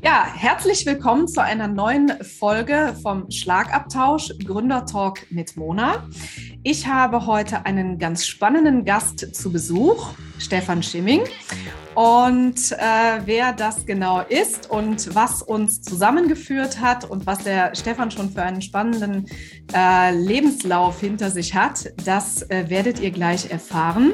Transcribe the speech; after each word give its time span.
Ja, 0.00 0.28
herzlich 0.32 0.86
willkommen 0.86 1.26
zu 1.26 1.42
einer 1.42 1.66
neuen 1.66 2.22
Folge 2.22 2.94
vom 3.02 3.28
Schlagabtausch 3.32 4.32
Gründertalk 4.44 5.26
mit 5.30 5.56
Mona. 5.56 6.08
Ich 6.62 6.86
habe 6.86 7.26
heute 7.26 7.66
einen 7.66 7.98
ganz 7.98 8.24
spannenden 8.24 8.84
Gast 8.84 9.34
zu 9.34 9.50
Besuch, 9.50 10.10
Stefan 10.38 10.82
Schimming. 10.82 11.22
Und 11.94 12.70
äh, 12.72 13.20
wer 13.24 13.52
das 13.52 13.84
genau 13.84 14.20
ist 14.20 14.70
und 14.70 15.14
was 15.16 15.42
uns 15.42 15.82
zusammengeführt 15.82 16.80
hat 16.80 17.04
und 17.04 17.26
was 17.26 17.42
der 17.42 17.74
Stefan 17.74 18.12
schon 18.12 18.30
für 18.30 18.42
einen 18.42 18.62
spannenden 18.62 19.26
äh, 19.74 20.14
Lebenslauf 20.14 21.00
hinter 21.00 21.30
sich 21.30 21.54
hat, 21.54 21.92
das 22.04 22.42
äh, 22.50 22.66
werdet 22.68 23.00
ihr 23.00 23.10
gleich 23.10 23.50
erfahren. 23.50 24.12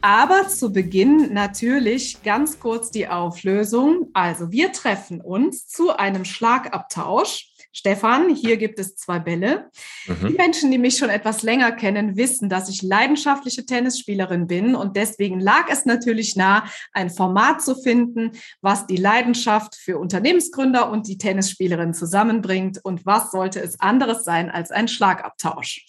Aber 0.00 0.48
zu 0.48 0.72
Beginn 0.72 1.34
natürlich 1.34 2.22
ganz 2.22 2.58
kurz 2.58 2.90
die 2.90 3.08
Auflösung. 3.08 4.08
Also 4.14 4.50
wir 4.50 4.72
treffen 4.72 5.20
uns 5.20 5.66
zu 5.68 5.94
einem 5.94 6.24
Schlagabtausch. 6.24 7.52
Stefan, 7.76 8.34
hier 8.34 8.56
gibt 8.56 8.78
es 8.78 8.96
zwei 8.96 9.18
Bälle. 9.18 9.70
Mhm. 10.06 10.28
Die 10.28 10.32
Menschen, 10.32 10.70
die 10.70 10.78
mich 10.78 10.96
schon 10.96 11.10
etwas 11.10 11.42
länger 11.42 11.72
kennen, 11.72 12.16
wissen, 12.16 12.48
dass 12.48 12.70
ich 12.70 12.80
leidenschaftliche 12.80 13.66
Tennisspielerin 13.66 14.46
bin 14.46 14.74
und 14.74 14.96
deswegen 14.96 15.40
lag 15.40 15.68
es 15.68 15.84
natürlich 15.84 16.36
nah, 16.36 16.64
ein 16.94 17.10
Format 17.10 17.60
zu 17.60 17.74
finden, 17.74 18.32
was 18.62 18.86
die 18.86 18.96
Leidenschaft 18.96 19.74
für 19.76 19.98
Unternehmensgründer 19.98 20.90
und 20.90 21.06
die 21.06 21.18
Tennisspielerin 21.18 21.92
zusammenbringt. 21.92 22.82
Und 22.82 23.04
was 23.04 23.30
sollte 23.30 23.60
es 23.60 23.78
anderes 23.78 24.24
sein 24.24 24.50
als 24.50 24.70
ein 24.70 24.88
Schlagabtausch? 24.88 25.84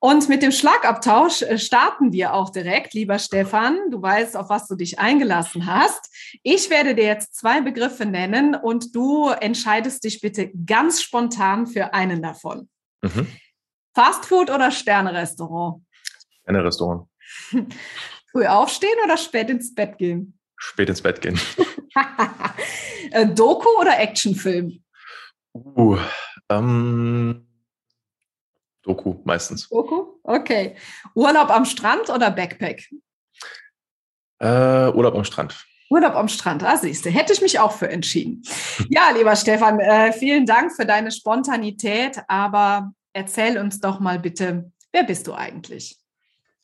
Und 0.00 0.28
mit 0.28 0.42
dem 0.42 0.52
Schlagabtausch 0.52 1.42
äh, 1.42 1.58
starten 1.58 2.12
wir 2.12 2.34
auch 2.34 2.50
direkt, 2.50 2.94
lieber 2.94 3.18
Stefan. 3.18 3.90
Du 3.90 4.00
weißt, 4.00 4.36
auf 4.36 4.48
was 4.48 4.68
du 4.68 4.76
dich 4.76 4.98
eingelassen 4.98 5.66
hast. 5.66 6.14
Ich 6.42 6.70
werde 6.70 6.94
dir 6.94 7.04
jetzt 7.04 7.34
zwei 7.34 7.60
Begriffe 7.60 8.06
nennen 8.06 8.54
und 8.54 8.94
du 8.94 9.28
entscheidest 9.28 10.04
dich 10.04 10.20
bitte 10.20 10.50
ganz 10.66 11.02
spontan 11.02 11.66
für 11.66 11.94
einen 11.94 12.22
davon. 12.22 12.68
Mhm. 13.02 13.26
Fastfood 13.94 14.50
oder 14.50 14.70
Sternerestaurant? 14.70 15.82
Sternerestaurant. 16.42 17.08
Früh 18.30 18.46
aufstehen 18.46 18.96
oder 19.04 19.16
spät 19.16 19.50
ins 19.50 19.74
Bett 19.74 19.98
gehen? 19.98 20.38
Spät 20.56 20.88
ins 20.88 21.02
Bett 21.02 21.20
gehen. 21.20 21.40
Äh, 23.10 23.26
Doku 23.26 23.68
oder 23.80 23.98
Actionfilm? 23.98 24.82
Uh, 25.54 25.96
ähm, 26.50 27.47
Doku 28.88 29.16
meistens. 29.24 29.68
Doku? 29.68 30.14
Okay. 30.22 30.74
Urlaub 31.14 31.50
am 31.50 31.66
Strand 31.66 32.08
oder 32.08 32.30
Backpack? 32.30 32.88
Äh, 34.38 34.88
Urlaub 34.92 35.14
am 35.14 35.24
Strand. 35.24 35.54
Urlaub 35.90 36.14
am 36.14 36.28
Strand, 36.28 36.62
ah, 36.64 36.76
siehst 36.76 37.04
du, 37.04 37.10
hätte 37.10 37.32
ich 37.32 37.40
mich 37.40 37.58
auch 37.58 37.72
für 37.72 37.88
entschieden. 37.88 38.42
Ja, 38.90 39.10
lieber 39.14 39.34
Stefan, 39.36 39.80
äh, 39.80 40.12
vielen 40.12 40.46
Dank 40.46 40.74
für 40.74 40.86
deine 40.86 41.10
Spontanität, 41.10 42.22
aber 42.28 42.92
erzähl 43.12 43.58
uns 43.58 43.80
doch 43.80 44.00
mal 44.00 44.18
bitte, 44.18 44.70
wer 44.92 45.02
bist 45.02 45.26
du 45.26 45.34
eigentlich? 45.34 45.98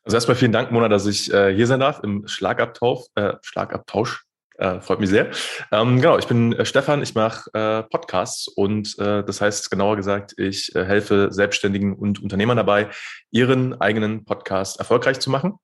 Also 0.04 0.16
erstmal 0.16 0.36
vielen 0.36 0.52
Dank, 0.52 0.70
Mona, 0.70 0.88
dass 0.88 1.06
ich 1.06 1.32
äh, 1.32 1.54
hier 1.54 1.66
sein 1.66 1.80
darf 1.80 2.00
im 2.02 2.26
Schlagabtausch, 2.28 3.06
äh, 3.16 3.34
Schlagabtausch 3.42 4.23
äh, 4.58 4.80
freut 4.80 5.00
mich 5.00 5.10
sehr. 5.10 5.30
Ähm, 5.72 6.00
genau, 6.00 6.18
ich 6.18 6.26
bin 6.26 6.52
äh, 6.52 6.64
Stefan, 6.64 7.02
ich 7.02 7.14
mache 7.14 7.50
äh, 7.54 7.82
Podcasts 7.82 8.48
und 8.48 8.98
äh, 8.98 9.24
das 9.24 9.40
heißt 9.40 9.70
genauer 9.70 9.96
gesagt, 9.96 10.34
ich 10.36 10.74
äh, 10.74 10.84
helfe 10.84 11.28
Selbstständigen 11.30 11.94
und 11.94 12.22
Unternehmern 12.22 12.56
dabei, 12.56 12.88
ihren 13.30 13.80
eigenen 13.80 14.24
Podcast 14.24 14.78
erfolgreich 14.78 15.20
zu 15.20 15.30
machen. 15.30 15.54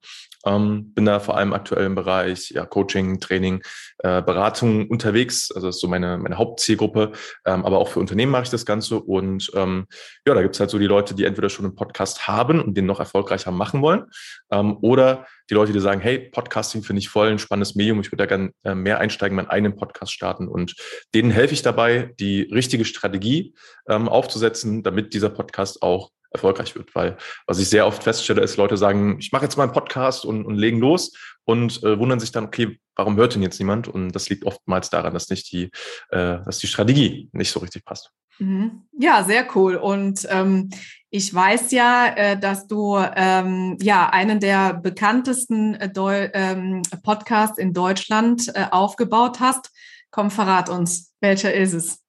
Ähm, 0.47 0.93
bin 0.95 1.05
da 1.05 1.21
vor 1.21 1.37
allem 1.37 1.53
aktuell 1.53 1.87
im 1.87 1.95
Bereich 1.95 2.51
ja, 2.51 2.65
Coaching, 2.65 3.21
Training, 3.21 3.63
äh, 3.99 4.23
Beratung 4.23 4.89
unterwegs. 4.89 5.51
Also 5.53 5.69
das 5.69 5.77
ist 5.77 5.81
so 5.81 5.89
meine, 5.89 6.19
meine 6.19 6.39
Hauptzielgruppe. 6.39 7.13
Ähm, 7.45 7.65
aber 7.65 7.79
auch 7.79 7.89
für 7.89 8.01
Unternehmen 8.01 8.33
mache 8.33 8.45
ich 8.45 8.51
das 8.51 8.65
Ganze. 8.65 8.99
Und 9.01 9.51
ähm, 9.55 9.87
ja, 10.27 10.35
da 10.35 10.43
gibt 10.43 10.55
es 10.55 10.61
halt 10.61 10.71
so 10.71 10.79
die 10.79 10.87
Leute, 10.87 11.15
die 11.15 11.25
entweder 11.25 11.51
schon 11.51 11.67
einen 11.67 11.75
Podcast 11.75 12.27
haben 12.27 12.61
und 12.61 12.77
den 12.77 12.87
noch 12.87 13.01
erfolgreicher 13.01 13.51
machen 13.51 13.83
wollen. 13.83 14.07
Ähm, 14.51 14.79
oder 14.81 15.27
die 15.51 15.55
Leute, 15.55 15.73
die 15.73 15.81
sagen, 15.81 16.01
hey, 16.01 16.31
Podcasting 16.31 16.83
finde 16.83 17.01
ich 17.01 17.09
voll 17.09 17.29
ein 17.29 17.39
spannendes 17.39 17.75
Medium, 17.75 18.01
ich 18.01 18.13
würde 18.13 18.25
da 18.25 18.27
gerne 18.27 18.53
äh, 18.63 18.75
mehr 18.75 19.01
einsteigen, 19.01 19.35
meinen 19.37 19.49
eigenen 19.49 19.77
Podcast 19.77 20.13
starten. 20.13 20.49
Und 20.49 20.77
denen 21.15 21.31
helfe 21.31 21.55
ich 21.55 21.63
dabei, 21.63 22.15
die 22.21 22.43
richtige 22.43 22.85
Strategie 22.85 23.55
ähm, 23.89 24.09
aufzusetzen, 24.09 24.83
damit 24.83 25.13
dieser 25.13 25.29
Podcast 25.29 25.83
auch 25.83 26.11
erfolgreich 26.31 26.75
wird. 26.75 26.95
Weil 26.95 27.17
was 27.47 27.59
ich 27.59 27.69
sehr 27.69 27.87
oft 27.87 28.03
feststelle, 28.03 28.43
ist, 28.43 28.57
Leute 28.57 28.77
sagen, 28.77 29.19
ich 29.19 29.33
mache 29.33 29.45
jetzt 29.45 29.57
mal 29.57 29.65
einen 29.65 29.73
Podcast 29.73 30.25
und, 30.25 30.45
und 30.45 30.57
legen 30.57 30.79
los 30.79 31.13
und 31.45 31.83
äh, 31.83 31.99
wundern 31.99 32.21
sich 32.21 32.33
dann, 32.33 32.45
okay, 32.45 32.79
warum 32.97 33.17
hört 33.17 33.35
denn 33.35 33.43
jetzt 33.43 33.59
niemand? 33.59 33.89
Und 33.89 34.13
das 34.13 34.29
liegt 34.29 34.45
oftmals 34.45 34.91
daran, 34.91 35.15
dass 35.15 35.31
nicht 35.31 35.51
die, 35.53 35.71
äh, 36.11 36.39
dass 36.45 36.59
die 36.59 36.67
Strategie 36.67 37.29
nicht 37.33 37.51
so 37.51 37.61
richtig 37.61 37.85
passt. 37.85 38.13
Mhm. 38.39 38.85
Ja, 38.99 39.23
sehr 39.23 39.47
cool. 39.55 39.77
Und 39.77 40.27
ähm, 40.31 40.71
ich 41.11 41.33
weiß 41.33 41.73
ja, 41.73 42.07
äh, 42.07 42.39
dass 42.39 42.67
du 42.67 42.97
ähm, 42.97 43.77
ja 43.81 44.09
einen 44.09 44.41
der 44.41 44.75
bekanntesten 44.75 45.75
äh, 45.75 45.91
ähm, 46.33 46.83
Podcasts 47.03 47.59
in 47.59 47.75
Deutschland 47.75 48.51
äh, 48.55 48.67
aufgebaut 48.71 49.41
hast. 49.41 49.71
Komm, 50.11 50.31
verrat 50.31 50.69
uns, 50.69 51.13
welcher 51.21 51.53
ist 51.53 51.75
es? 51.75 52.01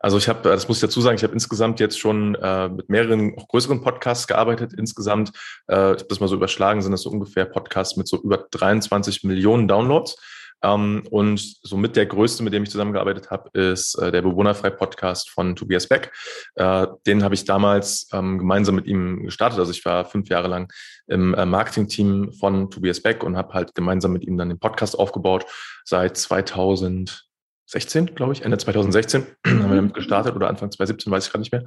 Also 0.00 0.18
ich 0.18 0.28
habe, 0.28 0.48
das 0.48 0.68
muss 0.68 0.78
ich 0.78 0.82
dazu 0.82 1.00
sagen, 1.00 1.16
ich 1.16 1.22
habe 1.22 1.34
insgesamt 1.34 1.80
jetzt 1.80 1.98
schon 1.98 2.34
äh, 2.36 2.68
mit 2.68 2.88
mehreren 2.88 3.34
auch 3.36 3.48
größeren 3.48 3.82
Podcasts 3.82 4.26
gearbeitet. 4.26 4.72
Insgesamt, 4.76 5.30
äh, 5.68 5.94
ich 5.94 5.98
habe 6.00 6.06
das 6.08 6.20
mal 6.20 6.28
so 6.28 6.36
überschlagen, 6.36 6.82
sind 6.82 6.92
das 6.92 7.02
so 7.02 7.10
ungefähr 7.10 7.44
Podcasts 7.44 7.96
mit 7.96 8.08
so 8.08 8.20
über 8.22 8.46
23 8.50 9.24
Millionen 9.24 9.68
Downloads. 9.68 10.16
Ähm, 10.62 11.04
und 11.10 11.38
somit 11.62 11.96
der 11.96 12.06
größte, 12.06 12.42
mit 12.42 12.52
dem 12.52 12.64
ich 12.64 12.70
zusammengearbeitet 12.70 13.30
habe, 13.30 13.50
ist 13.58 13.94
äh, 13.96 14.10
der 14.10 14.22
Bewohnerfrei-Podcast 14.22 15.30
von 15.30 15.54
Tobias 15.54 15.86
Beck. 15.86 16.12
Äh, 16.56 16.86
den 17.06 17.22
habe 17.22 17.34
ich 17.34 17.44
damals 17.44 18.08
ähm, 18.12 18.38
gemeinsam 18.38 18.74
mit 18.74 18.86
ihm 18.86 19.24
gestartet. 19.24 19.58
Also 19.58 19.70
ich 19.70 19.84
war 19.84 20.04
fünf 20.04 20.28
Jahre 20.28 20.48
lang 20.48 20.72
im 21.06 21.34
äh, 21.34 21.46
Marketing-Team 21.46 22.32
von 22.32 22.70
Tobias 22.70 23.00
Beck 23.00 23.22
und 23.22 23.36
habe 23.36 23.54
halt 23.54 23.74
gemeinsam 23.74 24.12
mit 24.12 24.26
ihm 24.26 24.36
dann 24.36 24.48
den 24.48 24.58
Podcast 24.58 24.98
aufgebaut. 24.98 25.46
Seit 25.84 26.16
2000 26.16 27.27
16, 27.68 28.14
glaube 28.14 28.32
ich, 28.32 28.42
Ende 28.42 28.58
2016 28.58 29.26
haben 29.46 29.68
wir 29.68 29.76
damit 29.76 29.94
gestartet 29.94 30.34
oder 30.34 30.48
Anfang 30.48 30.70
2017, 30.70 31.12
weiß 31.12 31.26
ich 31.26 31.30
gerade 31.30 31.42
nicht 31.42 31.52
mehr. 31.52 31.64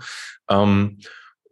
Ähm, 0.49 0.97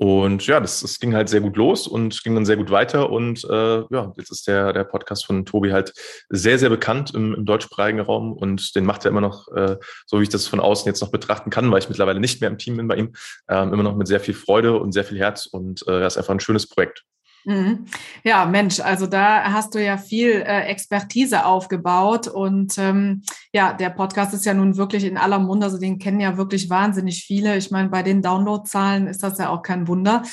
und 0.01 0.47
ja, 0.47 0.61
das, 0.61 0.79
das 0.79 0.97
ging 0.99 1.13
halt 1.13 1.27
sehr 1.27 1.41
gut 1.41 1.57
los 1.57 1.85
und 1.85 2.23
ging 2.23 2.33
dann 2.33 2.45
sehr 2.45 2.55
gut 2.55 2.71
weiter. 2.71 3.09
Und 3.09 3.43
äh, 3.43 3.83
ja, 3.89 4.13
jetzt 4.17 4.31
ist 4.31 4.47
der, 4.47 4.71
der 4.71 4.85
Podcast 4.85 5.25
von 5.25 5.45
Tobi 5.45 5.73
halt 5.73 5.93
sehr, 6.29 6.57
sehr 6.57 6.69
bekannt 6.69 7.13
im, 7.13 7.33
im 7.33 7.45
deutschsprachigen 7.45 7.99
Raum 7.99 8.31
und 8.31 8.75
den 8.77 8.85
macht 8.85 9.03
er 9.03 9.11
immer 9.11 9.19
noch, 9.19 9.49
äh, 9.49 9.75
so 10.05 10.19
wie 10.19 10.23
ich 10.23 10.29
das 10.29 10.47
von 10.47 10.61
außen 10.61 10.87
jetzt 10.87 11.01
noch 11.01 11.11
betrachten 11.11 11.49
kann, 11.49 11.69
weil 11.69 11.79
ich 11.79 11.89
mittlerweile 11.89 12.21
nicht 12.21 12.39
mehr 12.39 12.49
im 12.49 12.57
Team 12.57 12.77
bin 12.77 12.87
bei 12.87 12.95
ihm, 12.95 13.11
ähm, 13.49 13.73
immer 13.73 13.83
noch 13.83 13.97
mit 13.97 14.07
sehr 14.07 14.21
viel 14.21 14.33
Freude 14.33 14.79
und 14.79 14.93
sehr 14.93 15.03
viel 15.03 15.19
Herz. 15.19 15.47
Und 15.47 15.85
äh, 15.85 16.07
ist 16.07 16.17
einfach 16.17 16.33
ein 16.33 16.39
schönes 16.39 16.65
Projekt. 16.65 17.03
Mhm. 17.45 17.85
Ja, 18.23 18.45
Mensch, 18.45 18.79
also 18.79 19.07
da 19.07 19.51
hast 19.53 19.73
du 19.73 19.83
ja 19.83 19.97
viel 19.97 20.29
äh, 20.31 20.63
Expertise 20.63 21.45
aufgebaut 21.45 22.27
und 22.27 22.77
ähm, 22.77 23.23
ja, 23.53 23.73
der 23.73 23.89
Podcast 23.89 24.33
ist 24.33 24.45
ja 24.45 24.53
nun 24.53 24.77
wirklich 24.77 25.03
in 25.05 25.17
aller 25.17 25.39
Munde, 25.39 25.65
also 25.65 25.79
den 25.79 25.99
kennen 25.99 26.19
ja 26.19 26.37
wirklich 26.37 26.69
wahnsinnig 26.69 27.23
viele. 27.25 27.57
Ich 27.57 27.71
meine, 27.71 27.89
bei 27.89 28.03
den 28.03 28.21
Downloadzahlen 28.21 29.07
ist 29.07 29.23
das 29.23 29.37
ja 29.37 29.49
auch 29.49 29.61
kein 29.61 29.87
Wunder. 29.87 30.23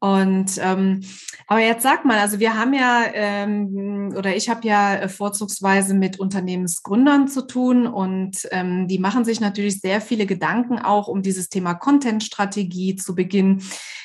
Und 0.00 0.52
ähm, 0.60 1.00
aber 1.48 1.60
jetzt 1.60 1.82
sag 1.82 2.04
mal, 2.04 2.18
also 2.18 2.38
wir 2.38 2.56
haben 2.56 2.72
ja 2.72 3.02
ähm, 3.12 4.14
oder 4.16 4.36
ich 4.36 4.48
habe 4.48 4.66
ja 4.66 5.08
vorzugsweise 5.08 5.94
mit 5.94 6.20
Unternehmensgründern 6.20 7.26
zu 7.26 7.46
tun 7.46 7.86
und 7.86 8.48
ähm, 8.52 8.86
die 8.86 8.98
machen 8.98 9.24
sich 9.24 9.40
natürlich 9.40 9.80
sehr 9.80 10.00
viele 10.00 10.26
Gedanken 10.26 10.78
auch 10.78 11.08
um 11.08 11.22
dieses 11.22 11.48
Thema 11.48 11.74
Content-Strategie 11.74 12.94
zu 12.94 13.16
Beginn. 13.16 13.62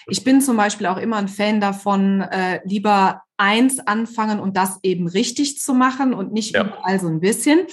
Ich 0.08 0.24
bin 0.24 0.42
zum 0.42 0.58
Beispiel 0.58 0.88
auch 0.88 0.98
immer 0.98 1.18
ein 1.18 1.28
Fan 1.28 1.62
davon, 1.62 2.22
äh, 2.22 2.62
lieber 2.66 3.22
eins 3.38 3.80
anfangen 3.80 4.40
und 4.40 4.58
das 4.58 4.80
eben 4.82 5.08
richtig 5.08 5.60
zu 5.60 5.74
machen 5.74 6.14
und 6.14 6.34
nicht 6.34 6.56
ja. 6.56 6.66
überall 6.66 7.00
so 7.00 7.08
ein 7.08 7.20
bisschen. 7.20 7.68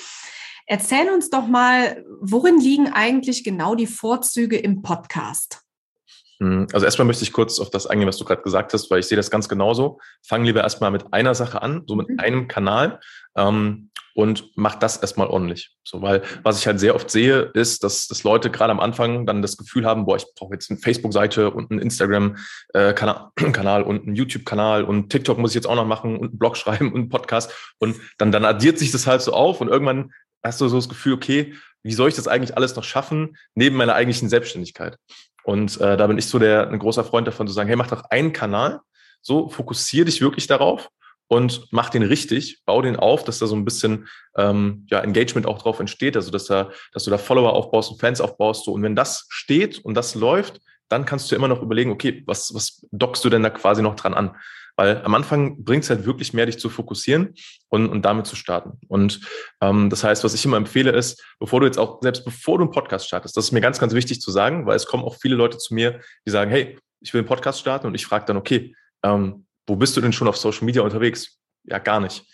Erzähl 0.66 1.09
uns 1.10 1.30
doch 1.30 1.47
mal, 1.47 2.04
worin 2.20 2.60
liegen 2.60 2.92
eigentlich 2.92 3.44
genau 3.44 3.74
die 3.74 3.86
Vorzüge 3.86 4.56
im 4.56 4.83
Podcast? 4.83 5.62
Hm, 6.41 6.66
also 6.72 6.87
erstmal 6.87 7.07
möchte 7.07 7.22
ich 7.22 7.33
kurz 7.33 7.60
auf 7.60 7.71
das 7.71 7.87
eingehen, 7.87 8.09
was 8.09 8.16
du 8.16 8.25
gerade 8.25 8.42
gesagt 8.42 8.72
hast, 8.72 8.91
weil 8.91 9.01
ich 9.01 9.07
sehe 9.07 9.16
das 9.16 9.31
ganz 9.31 9.48
genauso. 9.48 10.01
Fang 10.27 10.45
lieber 10.45 10.63
erstmal 10.63 10.91
mit 10.91 11.13
einer 11.13 11.34
Sache 11.34 11.63
an, 11.63 11.83
so 11.87 11.95
mit 11.95 12.09
mhm. 12.09 12.19
einem 12.19 12.48
Kanal 12.48 12.98
ähm, 13.37 13.91
und 14.15 14.51
mach 14.57 14.75
das 14.75 14.97
erstmal 14.97 15.28
ordentlich. 15.28 15.77
So, 15.84 16.01
weil 16.01 16.22
was 16.42 16.59
ich 16.59 16.66
halt 16.66 16.81
sehr 16.81 16.95
oft 16.95 17.10
sehe, 17.10 17.51
ist, 17.54 17.84
dass, 17.84 18.09
dass 18.09 18.25
Leute 18.25 18.51
gerade 18.51 18.72
am 18.72 18.81
Anfang 18.81 19.27
dann 19.27 19.42
das 19.42 19.59
Gefühl 19.59 19.84
haben, 19.84 20.07
boah, 20.07 20.16
ich 20.16 20.27
brauche 20.34 20.54
jetzt 20.54 20.71
eine 20.71 20.81
Facebook-Seite 20.81 21.51
und 21.51 21.71
einen 21.71 21.81
Instagram-Kanal 21.81 23.83
äh, 23.83 23.84
und 23.89 24.07
einen 24.07 24.16
YouTube-Kanal 24.16 24.84
und 24.84 25.10
TikTok 25.10 25.39
muss 25.39 25.51
ich 25.51 25.57
jetzt 25.57 25.66
auch 25.66 25.77
noch 25.77 25.87
machen 25.87 26.16
und 26.16 26.31
einen 26.31 26.39
Blog 26.39 26.57
schreiben 26.57 26.92
und 26.92 27.01
einen 27.01 27.09
Podcast. 27.10 27.53
Und 27.78 27.97
dann, 28.16 28.33
dann 28.33 28.47
addiert 28.47 28.78
sich 28.78 28.92
das 28.92 29.07
halt 29.07 29.21
so 29.21 29.33
auf 29.33 29.60
und 29.60 29.69
irgendwann 29.69 30.13
hast 30.42 30.60
du 30.60 30.69
so 30.69 30.77
das 30.77 30.89
Gefühl, 30.89 31.13
okay, 31.13 31.54
wie 31.83 31.92
soll 31.92 32.09
ich 32.09 32.15
das 32.15 32.28
eigentlich 32.28 32.57
alles 32.57 32.77
noch 32.77 32.84
schaffen, 32.84 33.37
neben 33.54 33.77
meiner 33.77 33.95
eigentlichen 33.95 34.28
Selbstständigkeit? 34.28 34.98
Und 35.45 35.81
äh, 35.81 35.97
da 35.97 36.07
bin 36.07 36.19
ich 36.19 36.27
so 36.27 36.39
der 36.39 36.69
ein 36.69 36.78
großer 36.78 37.04
Freund 37.04 37.27
davon 37.27 37.47
zu 37.47 37.53
sagen, 37.53 37.69
hey, 37.69 37.77
mach 37.77 37.89
doch 37.89 38.04
einen 38.10 38.33
Kanal, 38.33 38.81
so 39.21 39.48
fokussier 39.48 40.04
dich 40.04 40.21
wirklich 40.21 40.47
darauf 40.47 40.91
und 41.28 41.69
mach 41.71 41.91
den 41.91 42.03
richtig, 42.03 42.63
bau 42.65 42.83
den 42.83 42.97
auf, 42.97 43.22
dass 43.22 43.39
da 43.39 43.47
so 43.47 43.54
ein 43.54 43.65
bisschen 43.65 44.09
ähm, 44.37 44.87
ja, 44.91 45.01
Engagement 45.01 45.47
auch 45.47 45.63
drauf 45.63 45.78
entsteht, 45.78 46.16
also 46.16 46.31
dass, 46.31 46.47
da, 46.47 46.71
dass 46.92 47.04
du 47.04 47.10
da 47.10 47.19
Follower 47.19 47.53
aufbaust 47.53 47.92
und 47.92 48.01
Fans 48.01 48.21
aufbaust. 48.21 48.65
So. 48.65 48.72
Und 48.72 48.83
wenn 48.83 48.97
das 48.97 49.27
steht 49.28 49.78
und 49.78 49.95
das 49.95 50.16
läuft, 50.16 50.60
dann 50.89 51.04
kannst 51.04 51.31
du 51.31 51.37
immer 51.37 51.47
noch 51.47 51.63
überlegen, 51.63 51.92
okay, 51.92 52.25
was, 52.27 52.53
was 52.53 52.84
dockst 52.91 53.25
du 53.25 53.31
denn 53.31 53.45
da 53.45 53.51
quasi 53.51 53.81
noch 53.81 53.95
dran 53.95 54.13
an? 54.13 54.37
Weil 54.80 55.03
am 55.04 55.15
Anfang 55.15 55.62
bringt 55.62 55.84
es 55.84 55.91
halt 55.91 56.06
wirklich 56.06 56.32
mehr, 56.32 56.47
dich 56.47 56.59
zu 56.59 56.71
fokussieren 56.71 57.34
und, 57.68 57.91
und 57.91 58.00
damit 58.00 58.24
zu 58.24 58.34
starten. 58.34 58.78
Und 58.88 59.21
ähm, 59.60 59.91
das 59.91 60.04
heißt, 60.04 60.24
was 60.24 60.32
ich 60.32 60.42
immer 60.47 60.56
empfehle, 60.56 60.91
ist, 60.91 61.22
bevor 61.38 61.60
du 61.60 61.66
jetzt 61.66 61.77
auch, 61.78 62.00
selbst 62.00 62.24
bevor 62.24 62.56
du 62.56 62.65
einen 62.65 62.72
Podcast 62.72 63.06
startest, 63.06 63.36
das 63.36 63.44
ist 63.44 63.53
mir 63.53 63.60
ganz, 63.60 63.78
ganz 63.78 63.92
wichtig 63.92 64.22
zu 64.22 64.30
sagen, 64.30 64.65
weil 64.65 64.77
es 64.77 64.86
kommen 64.86 65.04
auch 65.04 65.16
viele 65.21 65.34
Leute 65.34 65.59
zu 65.59 65.74
mir, 65.74 66.00
die 66.27 66.30
sagen, 66.30 66.50
hey, 66.50 66.78
ich 67.00 67.12
will 67.12 67.18
einen 67.18 67.28
Podcast 67.28 67.60
starten 67.60 67.88
und 67.88 67.94
ich 67.94 68.06
frage 68.06 68.24
dann, 68.24 68.38
okay, 68.38 68.74
ähm, 69.03 69.44
wo 69.66 69.77
bist 69.77 69.98
du 69.98 70.00
denn 70.00 70.15
schon 70.15 70.28
auf 70.28 70.38
Social 70.38 70.65
Media 70.65 70.80
unterwegs? 70.80 71.38
Ja, 71.65 71.78
gar 71.78 72.00
nicht. 72.00 72.24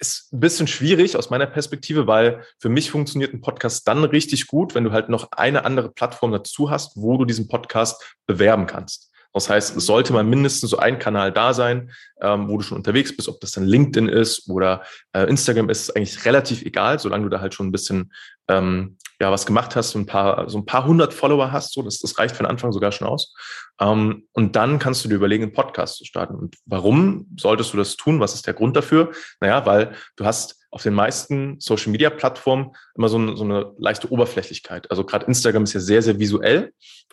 Ist 0.00 0.30
ein 0.30 0.40
bisschen 0.40 0.66
schwierig 0.66 1.16
aus 1.16 1.30
meiner 1.30 1.46
Perspektive, 1.46 2.06
weil 2.06 2.44
für 2.58 2.68
mich 2.68 2.90
funktioniert 2.90 3.32
ein 3.32 3.40
Podcast 3.40 3.88
dann 3.88 4.04
richtig 4.04 4.46
gut, 4.46 4.74
wenn 4.74 4.84
du 4.84 4.92
halt 4.92 5.08
noch 5.08 5.32
eine 5.32 5.64
andere 5.64 5.90
Plattform 5.90 6.32
dazu 6.32 6.68
hast, 6.68 6.98
wo 6.98 7.16
du 7.16 7.24
diesen 7.24 7.48
Podcast 7.48 8.14
bewerben 8.26 8.66
kannst. 8.66 9.13
Das 9.34 9.50
heißt, 9.50 9.76
es 9.76 9.84
sollte 9.84 10.12
mal 10.12 10.22
mindestens 10.22 10.70
so 10.70 10.78
ein 10.78 11.00
Kanal 11.00 11.32
da 11.32 11.52
sein, 11.52 11.90
ähm, 12.22 12.48
wo 12.48 12.56
du 12.56 12.62
schon 12.62 12.78
unterwegs 12.78 13.14
bist, 13.14 13.28
ob 13.28 13.40
das 13.40 13.50
dann 13.50 13.64
LinkedIn 13.64 14.08
ist 14.08 14.48
oder 14.48 14.84
äh, 15.12 15.28
Instagram 15.28 15.68
ist, 15.70 15.88
ist 15.88 15.96
eigentlich 15.96 16.24
relativ 16.24 16.62
egal, 16.62 17.00
solange 17.00 17.24
du 17.24 17.30
da 17.30 17.40
halt 17.40 17.52
schon 17.52 17.66
ein 17.66 17.72
bisschen 17.72 18.12
ähm, 18.48 18.98
ja 19.20 19.30
was 19.30 19.46
gemacht 19.46 19.76
hast, 19.76 19.90
so 19.90 19.98
ein 19.98 20.06
paar 20.06 20.48
so 20.48 20.58
ein 20.58 20.66
paar 20.66 20.86
hundert 20.86 21.14
Follower 21.14 21.52
hast, 21.52 21.72
so 21.72 21.82
das, 21.82 21.98
das 22.00 22.18
reicht 22.18 22.36
für 22.36 22.42
den 22.42 22.50
Anfang 22.50 22.72
sogar 22.72 22.92
schon 22.92 23.06
aus. 23.06 23.34
Ähm, 23.80 24.26
und 24.32 24.56
dann 24.56 24.78
kannst 24.78 25.04
du 25.04 25.08
dir 25.08 25.16
überlegen, 25.16 25.44
einen 25.44 25.52
Podcast 25.52 25.96
zu 25.96 26.04
starten. 26.04 26.34
Und 26.34 26.56
warum 26.66 27.26
solltest 27.38 27.72
du 27.72 27.76
das 27.76 27.96
tun? 27.96 28.20
Was 28.20 28.34
ist 28.34 28.46
der 28.46 28.54
Grund 28.54 28.76
dafür? 28.76 29.12
Naja, 29.40 29.64
weil 29.66 29.94
du 30.16 30.24
hast 30.24 30.60
auf 30.70 30.82
den 30.82 30.94
meisten 30.94 31.60
Social 31.60 31.92
Media 31.92 32.10
Plattformen 32.10 32.72
immer 32.96 33.08
so 33.08 33.16
eine, 33.16 33.36
so 33.36 33.44
eine 33.44 33.72
leichte 33.78 34.10
Oberflächlichkeit. 34.10 34.90
Also 34.90 35.04
gerade 35.04 35.26
Instagram 35.26 35.64
ist 35.64 35.72
ja 35.72 35.80
sehr, 35.80 36.02
sehr 36.02 36.18
visuell 36.18 36.72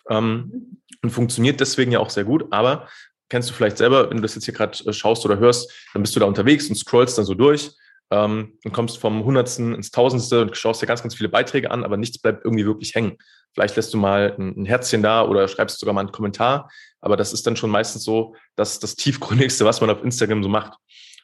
ähm, 0.09 0.79
und 1.03 1.11
funktioniert 1.11 1.59
deswegen 1.59 1.91
ja 1.91 1.99
auch 1.99 2.09
sehr 2.09 2.23
gut. 2.23 2.45
Aber 2.51 2.87
kennst 3.29 3.49
du 3.49 3.53
vielleicht 3.53 3.77
selber, 3.77 4.09
wenn 4.09 4.17
du 4.17 4.23
das 4.23 4.33
jetzt 4.35 4.45
hier 4.45 4.53
gerade 4.53 4.77
äh, 4.85 4.93
schaust 4.93 5.25
oder 5.25 5.37
hörst, 5.37 5.71
dann 5.93 6.01
bist 6.01 6.15
du 6.15 6.19
da 6.19 6.25
unterwegs 6.25 6.67
und 6.69 6.75
scrollst 6.75 7.17
dann 7.17 7.25
so 7.25 7.35
durch 7.35 7.71
ähm, 8.11 8.57
und 8.63 8.73
kommst 8.73 8.97
vom 8.99 9.23
Hundertsten 9.23 9.73
ins 9.73 9.91
Tausendste 9.91 10.41
und 10.41 10.57
schaust 10.57 10.81
dir 10.81 10.85
ganz, 10.85 11.01
ganz 11.01 11.15
viele 11.15 11.29
Beiträge 11.29 11.71
an, 11.71 11.83
aber 11.83 11.97
nichts 11.97 12.19
bleibt 12.19 12.45
irgendwie 12.45 12.65
wirklich 12.65 12.93
hängen. 12.93 13.17
Vielleicht 13.53 13.75
lässt 13.75 13.93
du 13.93 13.97
mal 13.97 14.35
ein, 14.37 14.61
ein 14.61 14.65
Herzchen 14.65 15.01
da 15.01 15.25
oder 15.25 15.47
schreibst 15.47 15.79
sogar 15.79 15.93
mal 15.93 16.01
einen 16.01 16.11
Kommentar, 16.11 16.69
aber 16.99 17.17
das 17.17 17.33
ist 17.33 17.47
dann 17.47 17.55
schon 17.55 17.69
meistens 17.69 18.03
so 18.03 18.35
dass 18.55 18.79
das 18.79 18.95
tiefgründigste, 18.95 19.65
was 19.65 19.81
man 19.81 19.89
auf 19.89 20.03
Instagram 20.03 20.43
so 20.43 20.49
macht. 20.49 20.77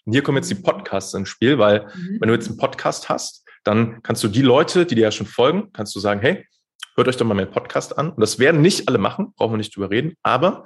Und 0.05 0.13
hier 0.13 0.23
kommen 0.23 0.37
jetzt 0.37 0.49
die 0.49 0.55
Podcasts 0.55 1.13
ins 1.13 1.29
Spiel, 1.29 1.59
weil 1.59 1.85
mhm. 1.93 2.17
wenn 2.19 2.29
du 2.29 2.33
jetzt 2.33 2.47
einen 2.47 2.57
Podcast 2.57 3.09
hast, 3.09 3.45
dann 3.63 4.01
kannst 4.01 4.23
du 4.23 4.29
die 4.29 4.41
Leute, 4.41 4.85
die 4.85 4.95
dir 4.95 5.01
ja 5.01 5.11
schon 5.11 5.27
folgen, 5.27 5.71
kannst 5.73 5.93
du 5.95 5.99
sagen, 5.99 6.21
hey, 6.21 6.47
hört 6.95 7.07
euch 7.07 7.17
doch 7.17 7.25
mal 7.25 7.33
meinen 7.33 7.51
Podcast 7.51 7.97
an. 7.97 8.11
Und 8.11 8.21
das 8.21 8.39
werden 8.39 8.61
nicht 8.61 8.87
alle 8.87 8.97
machen, 8.97 9.33
brauchen 9.35 9.53
wir 9.53 9.57
nicht 9.57 9.75
drüber 9.75 9.91
reden, 9.91 10.13
aber 10.23 10.63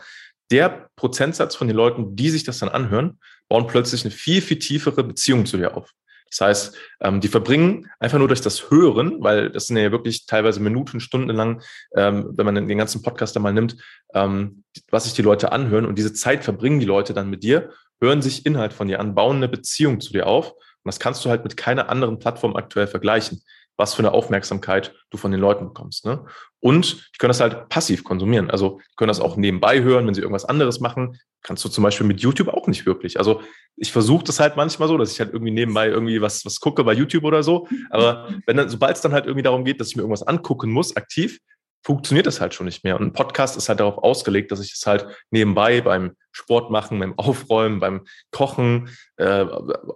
der 0.52 0.90
Prozentsatz 0.96 1.56
von 1.56 1.68
den 1.68 1.78
Leuten, 1.78 2.16
die 2.16 2.30
sich 2.30 2.44
das 2.44 2.60
dann 2.60 2.70
anhören, 2.70 3.20
bauen 3.48 3.68
plötzlich 3.68 4.04
eine 4.04 4.12
viel, 4.12 4.42
viel 4.42 4.60
tiefere 4.60 5.04
Beziehung 5.04 5.46
zu 5.46 5.58
dir 5.58 5.76
auf. 5.76 5.92
Das 6.32 6.42
heißt, 6.42 6.78
ähm, 7.02 7.20
die 7.20 7.28
verbringen 7.28 7.90
einfach 8.00 8.18
nur 8.18 8.30
durch 8.30 8.42
das 8.42 8.72
Hören, 8.72 9.22
weil 9.22 9.52
das 9.52 9.68
sind 9.68 9.78
ja 9.78 9.92
wirklich 9.92 10.26
teilweise 10.26 10.62
Minuten, 10.62 11.00
Stunden 11.00 11.30
lang, 11.30 11.62
ähm, 11.96 12.32
wenn 12.36 12.46
man 12.46 12.56
den 12.56 12.78
ganzen 12.78 13.02
Podcast 13.02 13.36
einmal 13.36 13.54
nimmt, 13.54 13.76
ähm, 14.14 14.64
was 14.90 15.04
sich 15.04 15.14
die 15.14 15.22
Leute 15.22 15.52
anhören 15.52 15.86
und 15.86 15.98
diese 15.98 16.14
Zeit 16.14 16.44
verbringen 16.44 16.80
die 16.80 16.86
Leute 16.86 17.14
dann 17.14 17.30
mit 17.30 17.44
dir, 17.44 17.72
hören 18.00 18.22
sich 18.22 18.46
Inhalt 18.46 18.74
von 18.74 18.88
dir 18.88 19.00
an, 19.00 19.14
bauen 19.14 19.38
eine 19.38 19.50
Beziehung 19.50 20.00
zu 20.00 20.14
dir 20.14 20.26
auf. 20.26 20.52
Und 20.52 20.88
das 20.88 21.00
kannst 21.00 21.24
du 21.24 21.30
halt 21.30 21.44
mit 21.44 21.58
keiner 21.58 21.90
anderen 21.90 22.18
Plattform 22.18 22.56
aktuell 22.56 22.88
vergleichen 22.88 23.42
was 23.78 23.94
für 23.94 24.00
eine 24.00 24.12
Aufmerksamkeit 24.12 24.94
du 25.10 25.18
von 25.18 25.32
den 25.32 25.40
Leuten 25.40 25.68
bekommst. 25.68 26.06
Ne? 26.06 26.26
Und 26.60 27.10
die 27.14 27.18
können 27.18 27.30
das 27.30 27.40
halt 27.40 27.70
passiv 27.70 28.04
konsumieren. 28.04 28.52
Also 28.52 28.80
können 28.96 29.08
das 29.08 29.20
auch 29.20 29.36
nebenbei 29.36 29.82
hören, 29.82 30.06
wenn 30.06 30.14
sie 30.14 30.22
irgendwas 30.22 30.46
anderes 30.46 30.80
machen. 30.80 31.20
Kannst 31.42 31.66
du 31.66 31.70
zum 31.70 31.84
Beispiel 31.84 32.06
mit 32.06 32.22
YouTube 32.22 32.50
auch 32.50 32.68
nicht 32.68 32.86
wirklich. 32.86 33.18
Also 33.18 33.42
ich 33.76 33.92
versuche 33.92 34.24
das 34.24 34.40
halt 34.40 34.56
manchmal 34.56 34.88
so, 34.88 34.98
dass 34.98 35.12
ich 35.12 35.20
halt 35.20 35.34
irgendwie 35.34 35.52
nebenbei 35.52 35.88
irgendwie 35.88 36.22
was, 36.22 36.46
was 36.46 36.60
gucke 36.60 36.84
bei 36.84 36.94
YouTube 36.94 37.24
oder 37.24 37.42
so. 37.42 37.68
Aber 37.90 38.30
wenn 38.46 38.58
dann, 38.58 38.70
sobald 38.70 38.96
es 38.96 39.02
dann 39.02 39.14
halt 39.14 39.26
irgendwie 39.26 39.44
darum 39.44 39.66
geht, 39.66 39.82
dass 39.82 39.90
ich 39.90 39.96
mir 39.96 40.04
irgendwas 40.04 40.28
angucken 40.28 40.70
muss, 40.72 40.96
aktiv, 40.96 41.40
funktioniert 41.84 42.28
das 42.28 42.40
halt 42.40 42.54
schon 42.54 42.68
nicht 42.68 42.84
mehr. 42.84 43.00
Und 43.00 43.08
ein 43.08 43.14
Podcast 43.14 43.58
ist 43.58 43.70
halt 43.70 43.80
darauf 43.80 43.98
ausgelegt, 43.98 44.52
dass 44.52 44.60
ich 44.60 44.74
es 44.74 44.86
halt 44.86 45.08
nebenbei 45.32 45.82
beim 45.82 46.16
Sport 46.32 46.72
machen, 46.72 47.00
beim 47.00 47.18
Aufräumen, 47.18 47.80
beim 47.80 48.02
Kochen, 48.32 48.90
äh, 49.18 49.46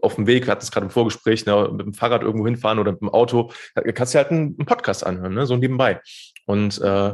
auf 0.01 0.15
dem 0.15 0.27
Weg, 0.27 0.45
wir 0.45 0.51
hatten 0.51 0.63
es 0.63 0.71
gerade 0.71 0.85
im 0.85 0.91
Vorgespräch, 0.91 1.45
ne, 1.45 1.69
mit 1.71 1.85
dem 1.85 1.93
Fahrrad 1.93 2.21
irgendwo 2.21 2.45
hinfahren 2.45 2.79
oder 2.79 2.91
mit 2.91 3.01
dem 3.01 3.09
Auto, 3.09 3.51
da 3.73 3.81
kannst 3.91 4.13
du 4.13 4.17
halt 4.17 4.31
einen, 4.31 4.55
einen 4.57 4.65
Podcast 4.65 5.05
anhören, 5.05 5.33
ne, 5.33 5.45
so 5.45 5.55
nebenbei. 5.55 6.01
Und 6.45 6.81
äh, 6.81 7.13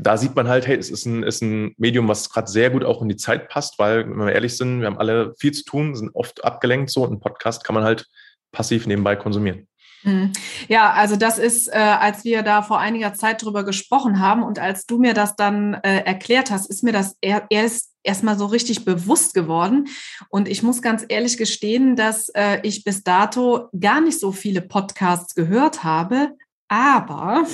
da 0.00 0.16
sieht 0.16 0.36
man 0.36 0.48
halt, 0.48 0.66
hey, 0.66 0.76
es 0.76 0.90
ist 0.90 1.06
ein, 1.06 1.22
ist 1.24 1.42
ein 1.42 1.74
Medium, 1.76 2.08
was 2.08 2.30
gerade 2.30 2.48
sehr 2.48 2.70
gut 2.70 2.84
auch 2.84 3.02
in 3.02 3.08
die 3.08 3.16
Zeit 3.16 3.48
passt, 3.48 3.78
weil, 3.78 4.08
wenn 4.08 4.16
wir 4.16 4.32
ehrlich 4.32 4.56
sind, 4.56 4.80
wir 4.80 4.86
haben 4.86 4.98
alle 4.98 5.34
viel 5.38 5.52
zu 5.52 5.64
tun, 5.64 5.94
sind 5.96 6.10
oft 6.14 6.44
abgelenkt 6.44 6.90
so 6.90 7.02
und 7.02 7.12
ein 7.12 7.20
Podcast 7.20 7.64
kann 7.64 7.74
man 7.74 7.84
halt 7.84 8.06
passiv 8.52 8.86
nebenbei 8.86 9.16
konsumieren. 9.16 9.66
Mhm. 10.02 10.32
Ja, 10.68 10.92
also 10.92 11.16
das 11.16 11.38
ist, 11.38 11.68
äh, 11.68 11.76
als 11.76 12.24
wir 12.24 12.42
da 12.42 12.62
vor 12.62 12.78
einiger 12.78 13.14
Zeit 13.14 13.42
drüber 13.42 13.64
gesprochen 13.64 14.20
haben 14.20 14.42
und 14.42 14.58
als 14.58 14.86
du 14.86 14.98
mir 14.98 15.14
das 15.14 15.36
dann 15.36 15.74
äh, 15.74 16.04
erklärt 16.04 16.50
hast, 16.50 16.70
ist 16.70 16.82
mir 16.82 16.92
das 16.92 17.16
er, 17.20 17.46
erst 17.50 17.92
erstmal 18.04 18.38
so 18.38 18.46
richtig 18.46 18.84
bewusst 18.84 19.34
geworden. 19.34 19.88
Und 20.30 20.48
ich 20.48 20.62
muss 20.62 20.80
ganz 20.80 21.04
ehrlich 21.08 21.36
gestehen, 21.36 21.94
dass 21.94 22.30
äh, 22.30 22.60
ich 22.62 22.84
bis 22.84 23.02
dato 23.02 23.68
gar 23.78 24.00
nicht 24.00 24.18
so 24.18 24.32
viele 24.32 24.62
Podcasts 24.62 25.34
gehört 25.34 25.84
habe, 25.84 26.30
aber 26.68 27.44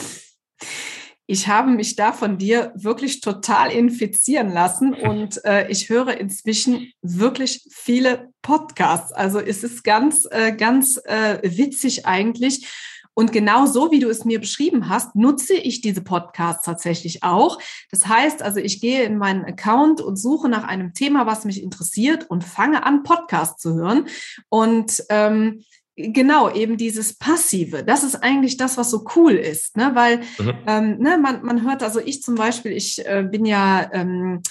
ich 1.26 1.49
habe 1.49 1.71
mich 1.71 1.97
da 1.97 2.12
von 2.12 2.38
dir 2.38 2.73
wirklich 2.75 3.21
total 3.21 3.73
infizieren 3.73 4.53
lassen 4.53 4.94
und 5.09 5.44
äh, 5.44 5.69
ich 5.71 5.88
höre 5.88 6.19
inzwischen 6.19 6.93
wirklich 7.03 7.67
viele 7.71 8.31
Podcasts. 8.43 9.12
Also 9.12 9.41
es 9.41 9.65
ist 9.65 9.85
ganz, 9.85 10.26
äh, 10.31 10.53
ganz 10.53 11.00
äh, 11.05 11.38
witzig 11.43 12.06
eigentlich. 12.06 12.69
Und 13.17 13.31
genau 13.31 13.65
so, 13.67 13.93
wie 13.93 14.00
du 14.00 14.09
es 14.09 14.25
mir 14.25 14.41
beschrieben 14.41 14.88
hast, 14.88 15.15
nutze 15.15 15.55
ich 15.55 15.81
diese 15.81 16.03
Podcasts 16.03 16.65
tatsächlich 16.65 17.23
auch. 17.23 17.61
Das 17.93 18.09
heißt, 18.09 18.43
also 18.43 18.59
ich 18.59 18.81
gehe 18.81 19.05
in 19.05 19.19
meinen 19.19 19.44
Account 19.44 20.00
und 20.00 20.17
suche 20.17 20.49
nach 20.49 20.65
einem 20.65 20.94
Thema, 20.94 21.25
was 21.25 21.44
mich 21.44 21.62
interessiert 21.62 22.29
und 22.29 22.43
fange 22.43 22.85
an, 22.85 23.05
Podcasts 23.05 23.62
zu 23.62 23.75
hören. 23.75 24.09
Und 24.49 25.05
ähm, 25.11 25.62
Genau, 25.96 26.50
eben 26.50 26.76
dieses 26.76 27.17
Passive. 27.17 27.85
Das 27.85 28.02
ist 28.02 28.17
eigentlich 28.17 28.56
das, 28.56 28.76
was 28.76 28.91
so 28.91 29.05
cool 29.14 29.32
ist, 29.32 29.76
ne? 29.76 29.93
weil 29.94 30.19
mhm. 30.38 30.55
ähm, 30.67 30.99
ne, 30.99 31.19
man, 31.19 31.45
man 31.45 31.64
hört, 31.64 31.85
also 31.85 32.00
ich 32.00 32.21
zum 32.21 32.35
Beispiel, 32.35 32.73
ich 32.73 33.07
äh, 33.07 33.23
bin 33.30 33.47
ja 33.47 33.88
ähm, 33.92 34.42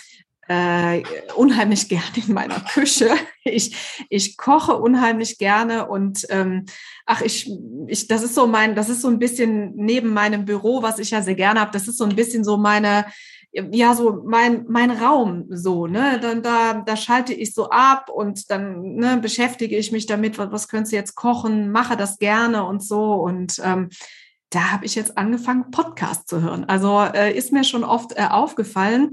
äh, 0.47 1.03
unheimlich 1.35 1.89
gerne 1.89 2.05
in 2.15 2.33
meiner 2.33 2.61
Küche. 2.61 3.09
Ich, 3.43 3.75
ich 4.09 4.37
koche 4.37 4.77
unheimlich 4.77 5.37
gerne 5.37 5.87
und 5.89 6.25
ähm, 6.29 6.65
ach, 7.05 7.21
ich, 7.21 7.51
ich, 7.87 8.07
das 8.07 8.23
ist 8.23 8.35
so 8.35 8.47
mein, 8.47 8.73
das 8.73 8.87
ist 8.87 9.01
so 9.01 9.09
ein 9.09 9.19
bisschen 9.19 9.73
neben 9.75 10.13
meinem 10.13 10.45
Büro, 10.45 10.81
was 10.81 10.97
ich 10.97 11.11
ja 11.11 11.21
sehr 11.21 11.35
gerne 11.35 11.59
habe, 11.59 11.71
das 11.71 11.89
ist 11.89 11.97
so 11.97 12.05
ein 12.05 12.15
bisschen 12.15 12.45
so 12.45 12.55
meine 12.55 13.05
ja 13.53 13.93
so 13.93 14.23
mein 14.25 14.65
mein 14.67 14.91
Raum 14.91 15.45
so 15.49 15.87
ne 15.87 16.19
dann 16.19 16.41
da 16.41 16.73
da 16.85 16.97
schalte 16.97 17.33
ich 17.33 17.53
so 17.53 17.69
ab 17.69 18.09
und 18.09 18.49
dann 18.49 18.95
ne, 18.95 19.17
beschäftige 19.21 19.77
ich 19.77 19.91
mich 19.91 20.05
damit 20.05 20.37
was, 20.37 20.51
was 20.51 20.67
könntest 20.67 20.91
du 20.91 20.97
jetzt 20.97 21.15
kochen 21.15 21.71
mache 21.71 21.95
das 21.95 22.17
gerne 22.17 22.65
und 22.65 22.83
so 22.83 23.13
und 23.13 23.61
ähm, 23.63 23.89
da 24.49 24.71
habe 24.71 24.85
ich 24.85 24.95
jetzt 24.95 25.17
angefangen 25.17 25.71
Podcast 25.71 26.27
zu 26.27 26.41
hören 26.41 26.65
also 26.65 26.99
äh, 27.01 27.35
ist 27.37 27.51
mir 27.51 27.63
schon 27.63 27.83
oft 27.83 28.17
äh, 28.17 28.25
aufgefallen 28.29 29.11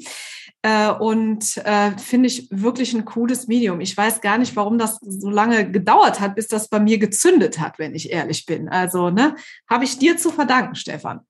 äh, 0.63 0.91
und 0.91 1.57
äh, 1.59 1.97
finde 1.97 2.27
ich 2.27 2.49
wirklich 2.51 2.93
ein 2.93 3.07
cooles 3.07 3.47
Medium. 3.47 3.81
Ich 3.81 3.97
weiß 3.97 4.21
gar 4.21 4.37
nicht, 4.37 4.57
warum 4.57 4.77
das 4.77 4.99
so 5.01 5.31
lange 5.31 5.71
gedauert 5.71 6.21
hat, 6.21 6.35
bis 6.35 6.49
das 6.49 6.69
bei 6.69 6.79
mir 6.81 6.99
gezündet 6.99 7.59
hat, 7.59 7.79
wenn 7.79 7.95
ich 7.95 8.11
ehrlich 8.11 8.45
bin. 8.45 8.69
Also, 8.69 9.11
ne, 9.11 9.37
habe 9.69 9.85
ich 9.85 9.99
dir 9.99 10.19
zu 10.19 10.31
verdanken, 10.31 10.75
Stefan. 10.75 11.21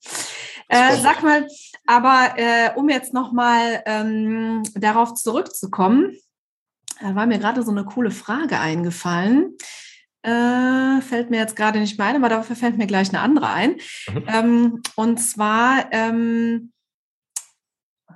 Äh, 0.71 0.97
sag 0.99 1.23
mal, 1.23 1.47
aber 1.87 2.35
äh, 2.37 2.71
um 2.77 2.89
jetzt 2.89 3.13
nochmal 3.13 3.83
ähm, 3.87 4.63
darauf 4.75 5.15
zurückzukommen, 5.15 6.17
da 7.01 7.15
war 7.15 7.27
mir 7.27 7.39
gerade 7.39 7.63
so 7.63 7.71
eine 7.71 7.85
coole 7.85 8.11
Frage 8.11 8.61
eingefallen. 8.61 9.57
Äh, 10.23 11.01
fällt 11.01 11.31
mir 11.31 11.39
jetzt 11.39 11.57
gerade 11.57 11.81
nicht 11.81 11.99
mehr 11.99 12.09
ein, 12.09 12.17
aber 12.17 12.29
dafür 12.29 12.55
fällt 12.55 12.77
mir 12.77 12.87
gleich 12.87 13.09
eine 13.09 13.21
andere 13.21 13.49
ein. 13.49 13.77
Mhm. 14.13 14.25
Ähm, 14.29 14.83
und 14.95 15.19
zwar, 15.19 15.87
ähm, 15.93 16.73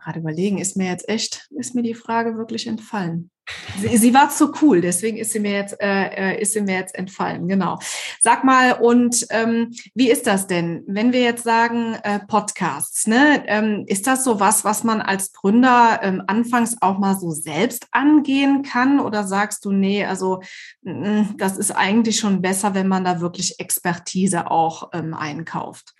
gerade 0.04 0.20
überlegen, 0.20 0.58
ist 0.58 0.76
mir 0.76 0.88
jetzt 0.88 1.08
echt, 1.08 1.48
ist 1.58 1.74
mir 1.74 1.82
die 1.82 1.94
Frage 1.94 2.36
wirklich 2.36 2.66
entfallen. 2.66 3.30
Sie, 3.78 3.96
sie, 3.98 4.14
war 4.14 4.30
zu 4.30 4.52
cool, 4.62 4.80
deswegen 4.80 5.18
ist 5.18 5.32
sie 5.32 5.40
mir 5.40 5.52
jetzt, 5.52 5.78
äh, 5.78 6.06
äh, 6.32 6.40
ist 6.40 6.54
sie 6.54 6.62
mir 6.62 6.76
jetzt 6.76 6.94
entfallen, 6.94 7.46
genau. 7.46 7.78
Sag 8.20 8.42
mal, 8.42 8.72
und 8.72 9.26
ähm, 9.28 9.70
wie 9.94 10.10
ist 10.10 10.26
das 10.26 10.46
denn, 10.46 10.82
wenn 10.86 11.12
wir 11.12 11.20
jetzt 11.20 11.44
sagen 11.44 11.94
äh, 12.04 12.20
Podcasts, 12.20 13.06
ne? 13.06 13.44
Ähm, 13.46 13.84
ist 13.86 14.06
das 14.06 14.24
so 14.24 14.40
was, 14.40 14.64
was 14.64 14.82
man 14.82 15.02
als 15.02 15.32
Gründer 15.32 16.00
ähm, 16.02 16.22
anfangs 16.26 16.80
auch 16.80 16.98
mal 16.98 17.18
so 17.18 17.32
selbst 17.32 17.86
angehen 17.90 18.62
kann? 18.62 18.98
Oder 18.98 19.24
sagst 19.24 19.66
du, 19.66 19.72
nee, 19.72 20.06
also 20.06 20.40
mh, 20.82 20.92
mm, 21.22 21.36
das 21.36 21.58
ist 21.58 21.72
eigentlich 21.72 22.18
schon 22.18 22.40
besser, 22.40 22.74
wenn 22.74 22.88
man 22.88 23.04
da 23.04 23.20
wirklich 23.20 23.60
Expertise 23.60 24.50
auch 24.50 24.88
ähm, 24.94 25.12
einkauft? 25.12 25.92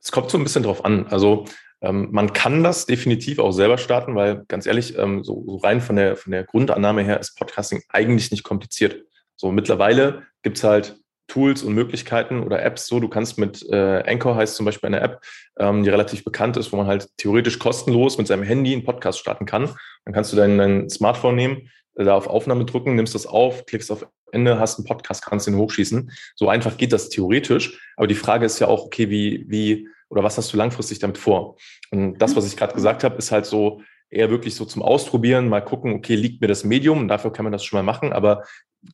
Es 0.00 0.12
kommt 0.12 0.30
so 0.30 0.38
ein 0.38 0.44
bisschen 0.44 0.62
drauf 0.62 0.84
an. 0.84 1.08
Also 1.08 1.46
ähm, 1.80 2.08
man 2.10 2.32
kann 2.32 2.62
das 2.62 2.86
definitiv 2.86 3.38
auch 3.38 3.52
selber 3.52 3.78
starten, 3.78 4.14
weil 4.14 4.44
ganz 4.48 4.66
ehrlich, 4.66 4.96
ähm, 4.98 5.24
so, 5.24 5.44
so, 5.46 5.56
rein 5.56 5.80
von 5.80 5.96
der, 5.96 6.16
von 6.16 6.32
der 6.32 6.44
Grundannahme 6.44 7.02
her 7.02 7.20
ist 7.20 7.36
Podcasting 7.36 7.82
eigentlich 7.88 8.30
nicht 8.30 8.44
kompliziert. 8.44 9.04
So 9.36 9.52
mittlerweile 9.52 10.22
gibt's 10.42 10.64
halt 10.64 10.98
Tools 11.28 11.62
und 11.62 11.74
Möglichkeiten 11.74 12.42
oder 12.42 12.62
Apps 12.62 12.86
so. 12.86 13.00
Du 13.00 13.08
kannst 13.08 13.36
mit 13.36 13.64
äh, 13.70 14.02
Anchor 14.06 14.36
heißt 14.36 14.54
zum 14.54 14.64
Beispiel 14.64 14.86
eine 14.86 15.00
App, 15.00 15.20
ähm, 15.58 15.82
die 15.82 15.90
relativ 15.90 16.24
bekannt 16.24 16.56
ist, 16.56 16.72
wo 16.72 16.76
man 16.76 16.86
halt 16.86 17.08
theoretisch 17.16 17.58
kostenlos 17.58 18.16
mit 18.16 18.26
seinem 18.26 18.44
Handy 18.44 18.72
einen 18.72 18.84
Podcast 18.84 19.18
starten 19.18 19.44
kann. 19.44 19.74
Dann 20.04 20.14
kannst 20.14 20.32
du 20.32 20.36
dein, 20.36 20.56
dein 20.56 20.88
Smartphone 20.88 21.34
nehmen, 21.34 21.68
äh, 21.96 22.04
da 22.04 22.14
auf 22.14 22.28
Aufnahme 22.28 22.64
drücken, 22.64 22.94
nimmst 22.94 23.14
das 23.14 23.26
auf, 23.26 23.66
klickst 23.66 23.90
auf 23.90 24.06
Ende, 24.32 24.58
hast 24.58 24.78
einen 24.78 24.86
Podcast, 24.86 25.24
kannst 25.24 25.48
ihn 25.48 25.56
hochschießen. 25.56 26.10
So 26.36 26.48
einfach 26.48 26.76
geht 26.76 26.92
das 26.92 27.08
theoretisch. 27.08 27.78
Aber 27.96 28.06
die 28.06 28.14
Frage 28.14 28.46
ist 28.46 28.58
ja 28.60 28.68
auch, 28.68 28.84
okay, 28.84 29.10
wie, 29.10 29.44
wie 29.48 29.88
oder 30.08 30.22
was 30.22 30.38
hast 30.38 30.52
du 30.52 30.56
langfristig 30.56 30.98
damit 30.98 31.18
vor? 31.18 31.56
Und 31.90 32.18
das, 32.18 32.36
was 32.36 32.46
ich 32.46 32.56
gerade 32.56 32.74
gesagt 32.74 33.04
habe, 33.04 33.16
ist 33.16 33.32
halt 33.32 33.46
so 33.46 33.82
eher 34.10 34.30
wirklich 34.30 34.54
so 34.54 34.64
zum 34.64 34.82
Ausprobieren, 34.82 35.48
mal 35.48 35.60
gucken, 35.60 35.94
okay, 35.94 36.14
liegt 36.14 36.40
mir 36.40 36.46
das 36.46 36.64
Medium 36.64 36.98
und 36.98 37.08
dafür 37.08 37.32
kann 37.32 37.44
man 37.44 37.52
das 37.52 37.64
schon 37.64 37.78
mal 37.78 37.82
machen, 37.82 38.12
aber 38.12 38.44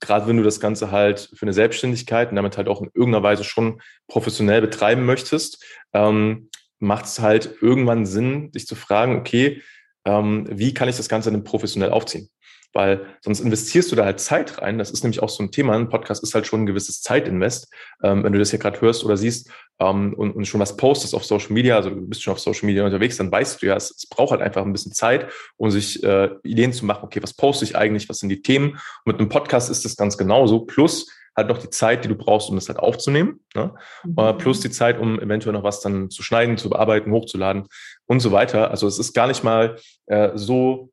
gerade 0.01 0.27
wenn 0.27 0.37
du 0.37 0.43
das 0.43 0.61
Ganze 0.61 0.91
halt 0.91 1.31
für 1.35 1.43
eine 1.43 1.53
Selbstständigkeit 1.53 2.31
und 2.31 2.37
damit 2.37 2.57
halt 2.57 2.69
auch 2.69 2.81
in 2.81 2.91
irgendeiner 2.95 3.23
Weise 3.23 3.45
schon 3.45 3.81
professionell 4.09 4.61
betreiben 4.61 5.05
möchtest, 5.05 5.65
ähm, 5.93 6.49
macht 6.79 7.05
es 7.05 7.21
halt 7.21 7.57
irgendwann 7.61 8.07
Sinn, 8.07 8.51
dich 8.53 8.67
zu 8.67 8.75
fragen, 8.75 9.17
okay, 9.17 9.63
ähm, 10.05 10.47
wie 10.51 10.75
kann 10.75 10.89
ich 10.89 10.97
das 10.97 11.09
Ganze 11.09 11.31
denn 11.31 11.45
professionell 11.45 11.91
aufziehen? 11.91 12.29
Weil 12.73 13.07
sonst 13.21 13.41
investierst 13.41 13.93
du 13.93 13.97
da 13.97 14.05
halt 14.05 14.21
Zeit 14.21 14.61
rein. 14.61 14.79
Das 14.79 14.91
ist 14.91 15.03
nämlich 15.03 15.23
auch 15.23 15.29
so 15.29 15.43
ein 15.43 15.51
Thema. 15.51 15.75
Ein 15.75 15.89
Podcast 15.89 16.23
ist 16.23 16.35
halt 16.35 16.47
schon 16.47 16.63
ein 16.63 16.67
gewisses 16.67 17.03
Zeitinvest. 17.03 17.73
Ähm, 18.03 18.25
wenn 18.25 18.33
du 18.33 18.39
das 18.39 18.51
hier 18.51 18.59
gerade 18.59 18.81
hörst 18.81 19.05
oder 19.05 19.17
siehst 19.17 19.51
ähm, 19.79 20.15
und, 20.15 20.33
und, 20.33 20.47
schon 20.47 20.61
was 20.61 20.77
postest 20.77 21.15
auf 21.15 21.25
Social 21.25 21.53
Media, 21.53 21.77
also 21.77 21.91
du 21.91 22.09
bist 22.09 22.23
schon 22.23 22.33
auf 22.33 22.41
Social 22.41 22.67
Media 22.67 22.85
unterwegs, 22.85 23.17
dann 23.17 23.31
weißt 23.31 23.63
du 23.63 23.67
ja, 23.67 23.77
es, 23.77 23.91
es 23.91 24.07
braucht 24.07 24.31
halt 24.31 24.43
einfach 24.43 24.63
ein 24.63 24.73
bisschen 24.73 24.93
Zeit, 24.93 25.31
um 25.57 25.71
sich 25.71 26.03
äh, 26.03 26.31
Ideen 26.43 26.73
zu 26.73 26.87
machen, 26.87 27.05
okay, 27.05 27.23
was 27.23 27.35
poste 27.35 27.65
ich 27.65 27.77
eigentlich, 27.77 28.09
was 28.09 28.19
sind 28.19 28.29
die 28.29 28.43
Themen? 28.43 28.71
Und 28.71 29.07
mit 29.07 29.19
einem 29.19 29.29
Podcast 29.29 29.71
ist 29.71 29.85
das 29.85 29.97
ganz 29.97 30.17
genauso. 30.17 30.61
Plus 30.61 31.07
halt 31.37 31.49
noch 31.49 31.59
die 31.59 31.71
Zeit, 31.71 32.05
die 32.05 32.09
du 32.09 32.15
brauchst, 32.15 32.51
um 32.51 32.57
das 32.57 32.69
halt 32.69 32.79
aufzunehmen. 32.79 33.41
Ne? 33.55 33.75
Mhm. 34.05 34.19
Äh, 34.19 34.35
plus 34.35 34.61
die 34.61 34.71
Zeit, 34.71 34.99
um 34.99 35.19
eventuell 35.19 35.55
noch 35.55 35.63
was 35.63 35.81
dann 35.81 36.11
zu 36.11 36.23
schneiden, 36.23 36.59
zu 36.59 36.69
bearbeiten, 36.69 37.11
hochzuladen 37.11 37.67
und 38.07 38.21
so 38.21 38.33
weiter. 38.33 38.71
Also 38.71 38.87
es 38.87 38.99
ist 38.99 39.15
gar 39.15 39.29
nicht 39.29 39.43
mal 39.43 39.77
äh, 40.07 40.31
so 40.35 40.91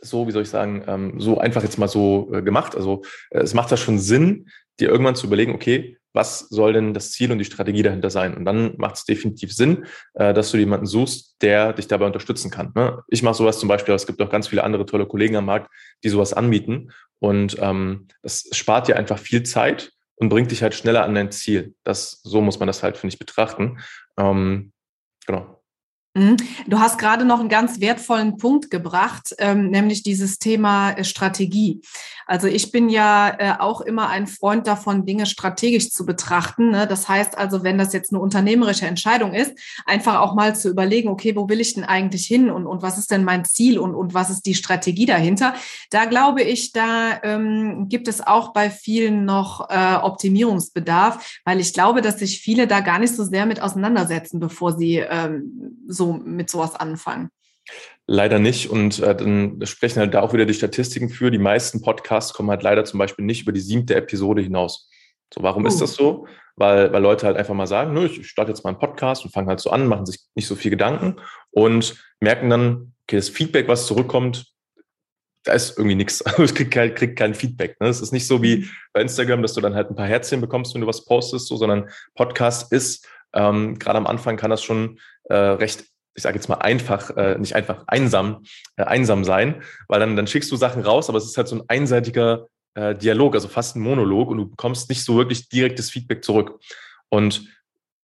so, 0.00 0.26
wie 0.26 0.32
soll 0.32 0.42
ich 0.42 0.50
sagen, 0.50 0.84
ähm, 0.86 1.20
so 1.20 1.38
einfach 1.38 1.62
jetzt 1.62 1.78
mal 1.78 1.88
so 1.88 2.30
äh, 2.32 2.42
gemacht. 2.42 2.76
Also 2.76 3.02
äh, 3.30 3.40
es 3.40 3.54
macht 3.54 3.70
da 3.72 3.76
schon 3.76 3.98
Sinn, 3.98 4.48
dir 4.78 4.88
irgendwann 4.88 5.14
zu 5.14 5.26
überlegen, 5.26 5.54
okay, 5.54 5.98
was 6.12 6.40
soll 6.48 6.72
denn 6.72 6.92
das 6.92 7.12
Ziel 7.12 7.30
und 7.30 7.38
die 7.38 7.44
Strategie 7.44 7.82
dahinter 7.82 8.10
sein? 8.10 8.34
Und 8.34 8.44
dann 8.44 8.74
macht 8.78 8.96
es 8.96 9.04
definitiv 9.04 9.54
Sinn, 9.54 9.86
äh, 10.14 10.34
dass 10.34 10.50
du 10.50 10.56
jemanden 10.56 10.86
suchst, 10.86 11.36
der 11.40 11.72
dich 11.72 11.86
dabei 11.86 12.06
unterstützen 12.06 12.50
kann. 12.50 12.72
Ne? 12.74 13.02
Ich 13.08 13.22
mache 13.22 13.34
sowas 13.34 13.60
zum 13.60 13.68
Beispiel, 13.68 13.92
aber 13.92 13.96
es 13.96 14.06
gibt 14.06 14.20
auch 14.20 14.30
ganz 14.30 14.48
viele 14.48 14.64
andere 14.64 14.86
tolle 14.86 15.06
Kollegen 15.06 15.36
am 15.36 15.46
Markt, 15.46 15.70
die 16.02 16.08
sowas 16.08 16.32
anbieten. 16.32 16.90
Und 17.20 17.56
ähm, 17.60 18.08
das 18.22 18.48
spart 18.52 18.88
dir 18.88 18.96
einfach 18.96 19.18
viel 19.18 19.42
Zeit 19.42 19.92
und 20.16 20.30
bringt 20.30 20.50
dich 20.50 20.62
halt 20.62 20.74
schneller 20.74 21.04
an 21.04 21.14
dein 21.14 21.30
Ziel. 21.30 21.74
Das, 21.84 22.20
so 22.22 22.40
muss 22.40 22.58
man 22.58 22.66
das 22.66 22.82
halt, 22.82 22.96
finde 22.96 23.14
ich, 23.14 23.18
betrachten. 23.18 23.78
Ähm, 24.18 24.72
genau. 25.26 25.59
Mhm. 26.14 26.38
Du 26.66 26.80
hast 26.80 26.98
gerade 26.98 27.24
noch 27.24 27.38
einen 27.38 27.48
ganz 27.48 27.80
wertvollen 27.80 28.36
Punkt 28.36 28.68
gebracht, 28.68 29.32
ähm, 29.38 29.70
nämlich 29.70 30.02
dieses 30.02 30.38
Thema 30.38 30.90
äh, 30.90 31.04
Strategie. 31.04 31.82
Also 32.26 32.48
ich 32.48 32.72
bin 32.72 32.88
ja 32.88 33.34
äh, 33.38 33.54
auch 33.58 33.80
immer 33.80 34.08
ein 34.08 34.26
Freund 34.26 34.66
davon, 34.66 35.04
Dinge 35.04 35.26
strategisch 35.26 35.90
zu 35.90 36.04
betrachten. 36.06 36.70
Ne? 36.70 36.88
Das 36.88 37.08
heißt 37.08 37.38
also, 37.38 37.62
wenn 37.62 37.78
das 37.78 37.92
jetzt 37.92 38.12
eine 38.12 38.20
unternehmerische 38.20 38.86
Entscheidung 38.86 39.34
ist, 39.34 39.52
einfach 39.86 40.20
auch 40.20 40.34
mal 40.34 40.56
zu 40.56 40.68
überlegen, 40.68 41.08
okay, 41.08 41.34
wo 41.36 41.48
will 41.48 41.60
ich 41.60 41.74
denn 41.74 41.84
eigentlich 41.84 42.26
hin 42.26 42.50
und, 42.50 42.66
und 42.66 42.82
was 42.82 42.98
ist 42.98 43.12
denn 43.12 43.24
mein 43.24 43.44
Ziel 43.44 43.78
und, 43.78 43.94
und 43.94 44.12
was 44.12 44.30
ist 44.30 44.46
die 44.46 44.54
Strategie 44.54 45.06
dahinter? 45.06 45.54
Da 45.90 46.06
glaube 46.06 46.42
ich, 46.42 46.72
da 46.72 47.20
ähm, 47.22 47.86
gibt 47.88 48.08
es 48.08 48.24
auch 48.24 48.52
bei 48.52 48.70
vielen 48.70 49.24
noch 49.24 49.68
äh, 49.70 49.96
Optimierungsbedarf, 49.96 51.40
weil 51.44 51.60
ich 51.60 51.72
glaube, 51.72 52.00
dass 52.00 52.18
sich 52.18 52.40
viele 52.40 52.66
da 52.66 52.80
gar 52.80 52.98
nicht 52.98 53.14
so 53.14 53.24
sehr 53.24 53.46
mit 53.46 53.62
auseinandersetzen, 53.62 54.40
bevor 54.40 54.76
sie 54.76 54.96
ähm, 54.98 55.84
mit 56.06 56.50
sowas 56.50 56.74
anfangen? 56.74 57.30
Leider 58.06 58.38
nicht. 58.38 58.70
Und 58.70 58.98
äh, 59.00 59.14
dann 59.14 59.64
sprechen 59.64 60.00
halt 60.00 60.14
da 60.14 60.22
auch 60.22 60.32
wieder 60.32 60.46
die 60.46 60.54
Statistiken 60.54 61.08
für. 61.08 61.30
Die 61.30 61.38
meisten 61.38 61.82
Podcasts 61.82 62.32
kommen 62.32 62.50
halt 62.50 62.62
leider 62.62 62.84
zum 62.84 62.98
Beispiel 62.98 63.24
nicht 63.24 63.42
über 63.42 63.52
die 63.52 63.60
siebte 63.60 63.94
Episode 63.94 64.42
hinaus. 64.42 64.88
So, 65.32 65.42
warum 65.42 65.64
uh. 65.64 65.68
ist 65.68 65.80
das 65.80 65.94
so? 65.94 66.26
Weil, 66.56 66.92
weil 66.92 67.02
Leute 67.02 67.26
halt 67.26 67.36
einfach 67.36 67.54
mal 67.54 67.66
sagen, 67.66 67.94
nö, 67.94 68.06
ich 68.06 68.26
starte 68.28 68.50
jetzt 68.50 68.64
mal 68.64 68.70
einen 68.70 68.78
Podcast 68.78 69.24
und 69.24 69.30
fangen 69.30 69.48
halt 69.48 69.60
so 69.60 69.70
an, 69.70 69.86
machen 69.86 70.06
sich 70.06 70.18
nicht 70.34 70.46
so 70.46 70.56
viel 70.56 70.70
Gedanken 70.70 71.16
und 71.52 71.96
merken 72.18 72.50
dann, 72.50 72.94
okay, 73.02 73.16
das 73.16 73.28
Feedback, 73.28 73.68
was 73.68 73.86
zurückkommt, 73.86 74.52
da 75.44 75.52
ist 75.52 75.78
irgendwie 75.78 75.94
nichts. 75.94 76.22
Also 76.26 76.42
ich 76.42 76.54
krieg 76.54 76.70
kein, 76.70 76.94
krieg 76.94 77.16
kein 77.16 77.34
Feedback. 77.34 77.80
Ne? 77.80 77.88
Es 77.88 78.00
ist 78.00 78.12
nicht 78.12 78.26
so 78.26 78.42
wie 78.42 78.58
mhm. 78.58 78.70
bei 78.92 79.00
Instagram, 79.00 79.42
dass 79.42 79.54
du 79.54 79.60
dann 79.60 79.74
halt 79.74 79.90
ein 79.90 79.96
paar 79.96 80.06
Herzchen 80.06 80.40
bekommst, 80.40 80.74
wenn 80.74 80.80
du 80.80 80.86
was 80.86 81.04
postest, 81.04 81.46
so, 81.46 81.56
sondern 81.56 81.88
Podcast 82.14 82.72
ist, 82.72 83.06
ähm, 83.32 83.78
gerade 83.78 83.98
am 83.98 84.06
Anfang 84.06 84.36
kann 84.36 84.50
das 84.50 84.62
schon 84.62 84.98
äh, 85.24 85.34
recht 85.34 85.84
ich 86.14 86.22
sage 86.22 86.36
jetzt 86.36 86.48
mal 86.48 86.56
einfach, 86.56 87.16
äh, 87.16 87.38
nicht 87.38 87.54
einfach 87.54 87.84
einsam, 87.86 88.42
äh, 88.76 88.84
einsam 88.84 89.24
sein, 89.24 89.62
weil 89.88 90.00
dann, 90.00 90.16
dann 90.16 90.26
schickst 90.26 90.50
du 90.50 90.56
Sachen 90.56 90.82
raus, 90.82 91.08
aber 91.08 91.18
es 91.18 91.24
ist 91.24 91.36
halt 91.36 91.48
so 91.48 91.56
ein 91.56 91.62
einseitiger 91.68 92.46
äh, 92.74 92.94
Dialog, 92.94 93.34
also 93.34 93.48
fast 93.48 93.76
ein 93.76 93.80
Monolog 93.80 94.28
und 94.28 94.38
du 94.38 94.48
bekommst 94.48 94.88
nicht 94.88 95.04
so 95.04 95.16
wirklich 95.16 95.48
direktes 95.48 95.90
Feedback 95.90 96.24
zurück. 96.24 96.60
Und 97.08 97.44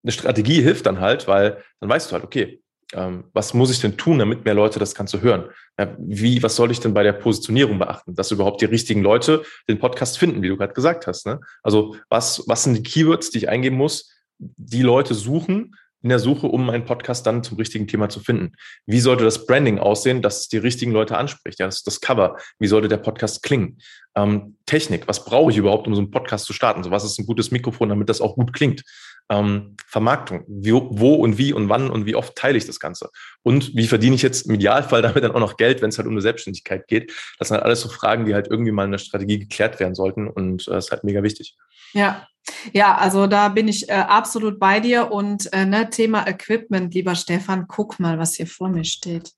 eine 0.02 0.12
Strategie 0.12 0.62
hilft 0.62 0.86
dann 0.86 1.00
halt, 1.00 1.26
weil 1.26 1.62
dann 1.80 1.90
weißt 1.90 2.10
du 2.10 2.12
halt, 2.14 2.24
okay, 2.24 2.62
ähm, 2.92 3.24
was 3.32 3.54
muss 3.54 3.70
ich 3.70 3.80
denn 3.80 3.96
tun, 3.96 4.18
damit 4.18 4.44
mehr 4.44 4.54
Leute 4.54 4.78
das 4.78 4.94
Ganze 4.94 5.20
hören? 5.20 5.50
Ja, 5.78 5.94
wie, 5.98 6.42
was 6.42 6.56
soll 6.56 6.70
ich 6.70 6.80
denn 6.80 6.94
bei 6.94 7.02
der 7.02 7.12
Positionierung 7.12 7.78
beachten, 7.78 8.14
dass 8.14 8.30
überhaupt 8.30 8.60
die 8.60 8.66
richtigen 8.66 9.02
Leute 9.02 9.42
den 9.68 9.78
Podcast 9.78 10.18
finden, 10.18 10.42
wie 10.42 10.48
du 10.48 10.56
gerade 10.56 10.74
gesagt 10.74 11.06
hast? 11.06 11.26
Ne? 11.26 11.40
Also 11.62 11.96
was, 12.08 12.44
was 12.46 12.62
sind 12.62 12.74
die 12.74 12.82
Keywords, 12.82 13.30
die 13.30 13.38
ich 13.38 13.48
eingeben 13.48 13.76
muss, 13.76 14.12
die 14.38 14.82
Leute 14.82 15.14
suchen, 15.14 15.74
in 16.02 16.08
der 16.10 16.18
Suche, 16.18 16.46
um 16.46 16.70
einen 16.70 16.84
Podcast 16.84 17.26
dann 17.26 17.42
zum 17.42 17.56
richtigen 17.56 17.86
Thema 17.86 18.08
zu 18.08 18.20
finden. 18.20 18.52
Wie 18.86 19.00
sollte 19.00 19.24
das 19.24 19.46
Branding 19.46 19.78
aussehen, 19.78 20.22
dass 20.22 20.40
es 20.40 20.48
die 20.48 20.58
richtigen 20.58 20.92
Leute 20.92 21.16
anspricht? 21.16 21.58
Ja, 21.58 21.66
das 21.66 21.82
das 21.82 22.00
Cover. 22.00 22.36
Wie 22.58 22.66
sollte 22.66 22.88
der 22.88 22.98
Podcast 22.98 23.42
klingen? 23.42 23.78
Ähm, 24.14 24.56
Technik, 24.66 25.08
was 25.08 25.24
brauche 25.24 25.50
ich 25.50 25.56
überhaupt, 25.56 25.86
um 25.86 25.94
so 25.94 26.00
einen 26.00 26.10
Podcast 26.10 26.46
zu 26.46 26.52
starten? 26.52 26.82
So, 26.82 26.90
was 26.90 27.04
ist 27.04 27.18
ein 27.18 27.26
gutes 27.26 27.50
Mikrofon, 27.50 27.88
damit 27.88 28.08
das 28.08 28.20
auch 28.20 28.34
gut 28.34 28.52
klingt? 28.52 28.82
Ähm, 29.28 29.76
Vermarktung, 29.86 30.44
wie, 30.46 30.72
wo 30.72 31.14
und 31.14 31.38
wie 31.38 31.52
und 31.52 31.68
wann 31.68 31.90
und 31.90 32.06
wie 32.06 32.14
oft 32.14 32.36
teile 32.36 32.56
ich 32.58 32.66
das 32.66 32.78
Ganze? 32.78 33.10
Und 33.42 33.74
wie 33.74 33.86
verdiene 33.86 34.14
ich 34.14 34.22
jetzt 34.22 34.46
im 34.46 34.54
Idealfall 34.54 35.02
damit 35.02 35.24
dann 35.24 35.32
auch 35.32 35.40
noch 35.40 35.56
Geld, 35.56 35.82
wenn 35.82 35.88
es 35.88 35.98
halt 35.98 36.06
um 36.06 36.14
eine 36.14 36.22
Selbstständigkeit 36.22 36.86
geht? 36.86 37.12
Das 37.38 37.48
sind 37.48 37.56
halt 37.56 37.64
alles 37.64 37.80
so 37.80 37.88
Fragen, 37.88 38.24
die 38.26 38.34
halt 38.34 38.48
irgendwie 38.48 38.72
mal 38.72 38.84
in 38.84 38.92
der 38.92 38.98
Strategie 38.98 39.38
geklärt 39.38 39.80
werden 39.80 39.94
sollten 39.94 40.28
und 40.28 40.68
äh, 40.68 40.78
ist 40.78 40.90
halt 40.90 41.04
mega 41.04 41.22
wichtig. 41.22 41.56
Ja, 41.92 42.26
ja, 42.72 42.96
also 42.96 43.26
da 43.26 43.48
bin 43.48 43.68
ich 43.68 43.88
äh, 43.88 43.92
absolut 43.94 44.58
bei 44.58 44.80
dir 44.80 45.10
und 45.10 45.52
äh, 45.52 45.64
ne, 45.64 45.90
Thema 45.90 46.26
Equipment, 46.26 46.94
lieber 46.94 47.14
Stefan, 47.14 47.66
guck 47.66 47.98
mal, 47.98 48.18
was 48.18 48.34
hier 48.34 48.46
vor 48.46 48.68
mir 48.68 48.84
steht. 48.84 49.32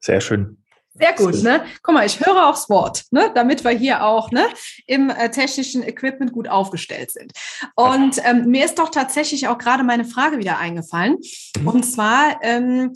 Sehr 0.00 0.20
schön. 0.20 0.62
Sehr 0.98 1.12
gut, 1.14 1.42
ne? 1.42 1.64
Guck 1.82 1.94
mal, 1.94 2.06
ich 2.06 2.18
höre 2.20 2.48
aufs 2.48 2.68
Wort, 2.68 3.04
ne? 3.10 3.30
damit 3.34 3.64
wir 3.64 3.70
hier 3.70 4.04
auch 4.04 4.30
ne, 4.30 4.46
im 4.86 5.10
äh, 5.10 5.30
technischen 5.30 5.82
Equipment 5.82 6.32
gut 6.32 6.48
aufgestellt 6.48 7.10
sind. 7.12 7.32
Und 7.74 8.20
ähm, 8.24 8.46
mir 8.46 8.64
ist 8.64 8.78
doch 8.78 8.90
tatsächlich 8.90 9.48
auch 9.48 9.58
gerade 9.58 9.84
meine 9.84 10.04
Frage 10.04 10.38
wieder 10.38 10.58
eingefallen. 10.58 11.18
Mhm. 11.58 11.68
Und 11.68 11.82
zwar, 11.84 12.40
ähm, 12.42 12.92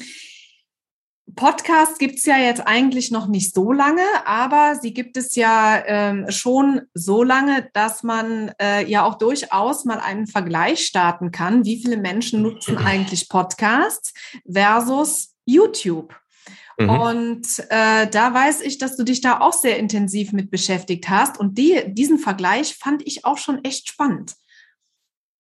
Podcast 1.34 1.98
gibt 1.98 2.18
es 2.18 2.26
ja 2.26 2.36
jetzt 2.36 2.66
eigentlich 2.66 3.10
noch 3.10 3.26
nicht 3.26 3.54
so 3.54 3.72
lange, 3.72 4.02
aber 4.26 4.76
sie 4.80 4.92
gibt 4.92 5.16
es 5.16 5.34
ja 5.34 5.82
ähm, 5.86 6.30
schon 6.30 6.82
so 6.94 7.22
lange, 7.22 7.70
dass 7.72 8.02
man 8.02 8.52
äh, 8.60 8.84
ja 8.86 9.04
auch 9.04 9.16
durchaus 9.16 9.84
mal 9.84 9.98
einen 9.98 10.26
Vergleich 10.26 10.84
starten 10.84 11.30
kann, 11.30 11.64
wie 11.64 11.80
viele 11.80 11.96
Menschen 11.96 12.42
nutzen 12.42 12.76
eigentlich 12.84 13.28
Podcasts 13.28 14.12
versus 14.50 15.34
YouTube. 15.46 16.14
Mhm. 16.78 16.90
Und 16.90 17.46
äh, 17.70 18.06
da 18.08 18.34
weiß 18.34 18.62
ich, 18.62 18.78
dass 18.78 18.96
du 18.96 19.04
dich 19.04 19.20
da 19.20 19.40
auch 19.40 19.52
sehr 19.52 19.78
intensiv 19.78 20.32
mit 20.32 20.50
beschäftigt 20.50 21.08
hast. 21.08 21.38
Und 21.38 21.58
die, 21.58 21.82
diesen 21.88 22.18
Vergleich 22.18 22.76
fand 22.76 23.06
ich 23.06 23.24
auch 23.24 23.38
schon 23.38 23.64
echt 23.64 23.88
spannend. 23.88 24.34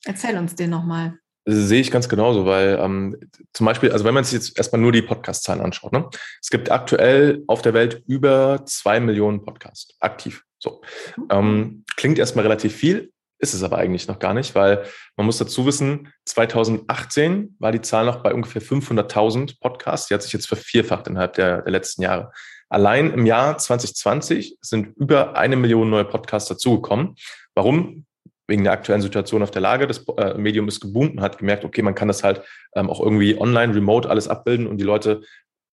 Erzähl 0.04 0.36
uns 0.36 0.54
den 0.54 0.70
nochmal. 0.70 1.18
Sehe 1.44 1.80
ich 1.80 1.90
ganz 1.90 2.08
genauso, 2.08 2.46
weil 2.46 2.78
ähm, 2.80 3.16
zum 3.52 3.66
Beispiel, 3.66 3.90
also 3.90 4.04
wenn 4.04 4.14
man 4.14 4.22
sich 4.22 4.34
jetzt 4.34 4.56
erstmal 4.56 4.80
nur 4.80 4.92
die 4.92 5.02
Podcast-Zahlen 5.02 5.60
anschaut, 5.60 5.92
ne? 5.92 6.08
es 6.40 6.50
gibt 6.50 6.70
aktuell 6.70 7.42
auf 7.48 7.62
der 7.62 7.74
Welt 7.74 8.02
über 8.06 8.64
zwei 8.66 9.00
Millionen 9.00 9.44
Podcasts 9.44 9.92
aktiv. 9.98 10.44
So. 10.60 10.82
Mhm. 11.16 11.28
Ähm, 11.30 11.84
klingt 11.96 12.18
erstmal 12.18 12.44
relativ 12.44 12.76
viel, 12.76 13.12
ist 13.42 13.54
es 13.54 13.62
aber 13.64 13.78
eigentlich 13.78 14.06
noch 14.06 14.20
gar 14.20 14.34
nicht, 14.34 14.54
weil 14.54 14.84
man 15.16 15.26
muss 15.26 15.38
dazu 15.38 15.66
wissen, 15.66 16.12
2018 16.26 17.56
war 17.58 17.72
die 17.72 17.80
Zahl 17.80 18.06
noch 18.06 18.22
bei 18.22 18.32
ungefähr 18.32 18.62
500.000 18.62 19.58
Podcasts. 19.60 20.06
Die 20.06 20.14
hat 20.14 20.22
sich 20.22 20.32
jetzt 20.32 20.46
vervierfacht 20.46 21.08
innerhalb 21.08 21.34
der, 21.34 21.62
der 21.62 21.72
letzten 21.72 22.02
Jahre. 22.02 22.30
Allein 22.68 23.12
im 23.12 23.26
Jahr 23.26 23.58
2020 23.58 24.58
sind 24.60 24.96
über 24.96 25.36
eine 25.36 25.56
Million 25.56 25.90
neue 25.90 26.04
Podcasts 26.04 26.48
dazugekommen. 26.48 27.16
Warum? 27.54 28.06
Wegen 28.46 28.62
der 28.62 28.72
aktuellen 28.72 29.02
Situation 29.02 29.42
auf 29.42 29.50
der 29.50 29.60
Lage. 29.60 29.88
Das 29.88 30.04
äh, 30.16 30.34
Medium 30.34 30.68
ist 30.68 30.80
geboomt 30.80 31.16
und 31.16 31.20
hat 31.20 31.38
gemerkt, 31.38 31.64
okay, 31.64 31.82
man 31.82 31.96
kann 31.96 32.08
das 32.08 32.22
halt 32.22 32.42
ähm, 32.76 32.88
auch 32.88 33.00
irgendwie 33.00 33.38
online, 33.38 33.74
remote 33.74 34.08
alles 34.08 34.28
abbilden 34.28 34.68
und 34.68 34.78
die 34.78 34.84
Leute 34.84 35.22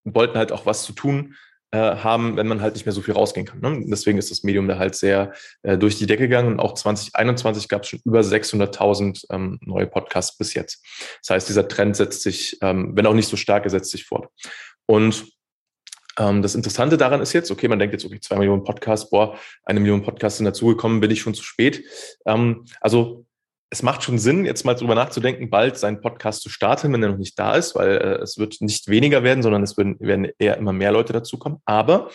wollten 0.03 0.37
halt 0.37 0.51
auch 0.51 0.65
was 0.65 0.83
zu 0.83 0.93
tun 0.93 1.35
haben, 1.77 2.35
wenn 2.37 2.47
man 2.47 2.61
halt 2.61 2.73
nicht 2.73 2.85
mehr 2.85 2.93
so 2.93 3.01
viel 3.01 3.13
rausgehen 3.13 3.45
kann. 3.45 3.59
Ne? 3.59 3.83
Deswegen 3.87 4.17
ist 4.17 4.31
das 4.31 4.43
Medium 4.43 4.67
da 4.67 4.79
halt 4.79 4.95
sehr 4.95 5.33
äh, 5.61 5.77
durch 5.77 5.97
die 5.97 6.07
Decke 6.07 6.23
gegangen 6.23 6.53
und 6.53 6.59
auch 6.59 6.73
2021 6.73 7.67
gab 7.67 7.83
es 7.83 7.89
schon 7.89 7.99
über 8.05 8.21
600.000 8.21 9.25
ähm, 9.29 9.59
neue 9.61 9.87
Podcasts 9.87 10.37
bis 10.37 10.53
jetzt. 10.53 10.83
Das 11.21 11.35
heißt, 11.35 11.49
dieser 11.49 11.67
Trend 11.67 11.95
setzt 11.95 12.23
sich, 12.23 12.57
ähm, 12.61 12.93
wenn 12.95 13.05
auch 13.05 13.13
nicht 13.13 13.29
so 13.29 13.37
stark, 13.37 13.65
er 13.65 13.69
setzt 13.69 13.91
sich 13.91 14.05
fort. 14.05 14.29
Und 14.87 15.25
ähm, 16.17 16.41
das 16.41 16.55
Interessante 16.55 16.97
daran 16.97 17.21
ist 17.21 17.33
jetzt, 17.33 17.51
okay, 17.51 17.67
man 17.67 17.79
denkt 17.79 17.93
jetzt, 17.93 18.05
okay, 18.05 18.19
zwei 18.19 18.37
Millionen 18.37 18.63
Podcasts, 18.63 19.09
boah, 19.09 19.37
eine 19.63 19.79
Million 19.79 20.01
Podcasts 20.01 20.37
sind 20.37 20.45
dazugekommen, 20.45 20.99
bin 20.99 21.11
ich 21.11 21.21
schon 21.21 21.33
zu 21.33 21.43
spät. 21.43 21.83
Ähm, 22.25 22.65
also 22.81 23.25
es 23.71 23.83
macht 23.83 24.03
schon 24.03 24.17
Sinn, 24.17 24.45
jetzt 24.45 24.65
mal 24.65 24.73
drüber 24.73 24.95
nachzudenken, 24.95 25.49
bald 25.49 25.77
seinen 25.77 26.01
Podcast 26.01 26.41
zu 26.41 26.49
starten, 26.49 26.91
wenn 26.91 27.03
er 27.03 27.09
noch 27.09 27.17
nicht 27.17 27.37
da 27.37 27.55
ist, 27.55 27.75
weil 27.75 27.97
äh, 27.97 28.21
es 28.21 28.37
wird 28.37 28.61
nicht 28.61 28.87
weniger 28.87 29.23
werden, 29.23 29.43
sondern 29.43 29.61
es 29.61 29.77
werden, 29.77 29.99
werden 29.99 30.27
eher 30.39 30.57
immer 30.57 30.73
mehr 30.73 30.91
Leute 30.91 31.13
dazukommen. 31.13 31.59
Aber 31.65 32.09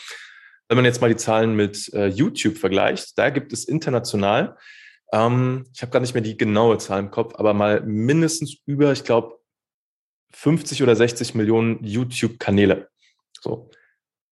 wenn 0.69 0.77
man 0.77 0.85
jetzt 0.85 1.01
mal 1.01 1.11
die 1.11 1.17
Zahlen 1.17 1.55
mit 1.55 1.93
äh, 1.95 2.07
YouTube 2.07 2.59
vergleicht, 2.59 3.17
da 3.19 3.31
gibt 3.31 3.53
es 3.53 3.67
international, 3.67 4.57
ähm, 5.13 5.65
ich 5.73 5.83
habe 5.83 5.93
gar 5.93 6.01
nicht 6.01 6.15
mehr 6.15 6.23
die 6.23 6.37
genaue 6.37 6.79
Zahl 6.79 6.99
im 6.99 7.11
Kopf, 7.11 7.35
aber 7.37 7.55
mal 7.55 7.83
mindestens 7.83 8.57
über, 8.67 8.91
ich 8.93 9.05
glaube, 9.05 9.39
50 10.33 10.83
oder 10.83 10.97
60 10.97 11.35
Millionen 11.37 11.85
YouTube-Kanäle. 11.85 12.89
So. 13.41 13.71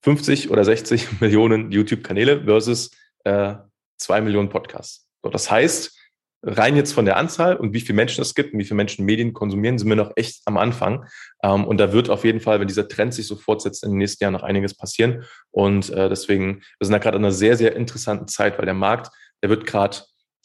50 0.02 0.50
oder 0.50 0.64
60 0.64 1.21
Millionen 1.21 1.71
YouTube-Kanäle 1.71 2.45
versus 2.45 2.91
äh, 3.25 3.55
2 3.99 4.23
Millionen 4.23 4.49
Podcasts. 4.49 5.07
So, 5.23 5.31
das 5.31 5.49
heißt, 5.49 5.97
rein 6.42 6.76
jetzt 6.76 6.92
von 6.92 7.04
der 7.04 7.16
Anzahl 7.16 7.56
und 7.56 7.72
wie 7.72 7.80
viele 7.80 7.96
Menschen 7.96 8.22
es 8.22 8.34
gibt 8.34 8.52
und 8.52 8.58
wie 8.58 8.64
viele 8.64 8.76
Menschen 8.76 9.04
Medien 9.04 9.32
konsumieren, 9.32 9.78
sind 9.78 9.88
wir 9.88 9.96
noch 9.96 10.12
echt 10.16 10.42
am 10.44 10.56
Anfang. 10.56 11.06
Ähm, 11.42 11.64
und 11.64 11.78
da 11.78 11.92
wird 11.92 12.11
auf 12.11 12.25
jeden 12.25 12.40
Fall, 12.40 12.61
wenn 12.61 12.68
dieser 12.68 12.88
Trend 12.88 13.14
sich 13.14 13.26
so 13.26 13.37
fortsetzt, 13.37 13.84
in 13.84 13.90
den 13.90 13.99
nächsten 13.99 14.25
Jahren 14.25 14.32
noch 14.32 14.42
einiges 14.42 14.76
passieren. 14.76 15.25
Und 15.50 15.90
äh, 15.90 16.08
deswegen, 16.08 16.62
wir 16.78 16.87
sind 16.87 16.92
da 16.92 16.99
gerade 16.99 17.16
in 17.16 17.25
einer 17.25 17.32
sehr, 17.32 17.56
sehr 17.56 17.76
interessanten 17.76 18.26
Zeit, 18.28 18.58
weil 18.58 18.64
der 18.64 18.75
Markt, 18.75 19.11
der 19.42 19.50
wird 19.50 19.66
gerade, 19.66 19.99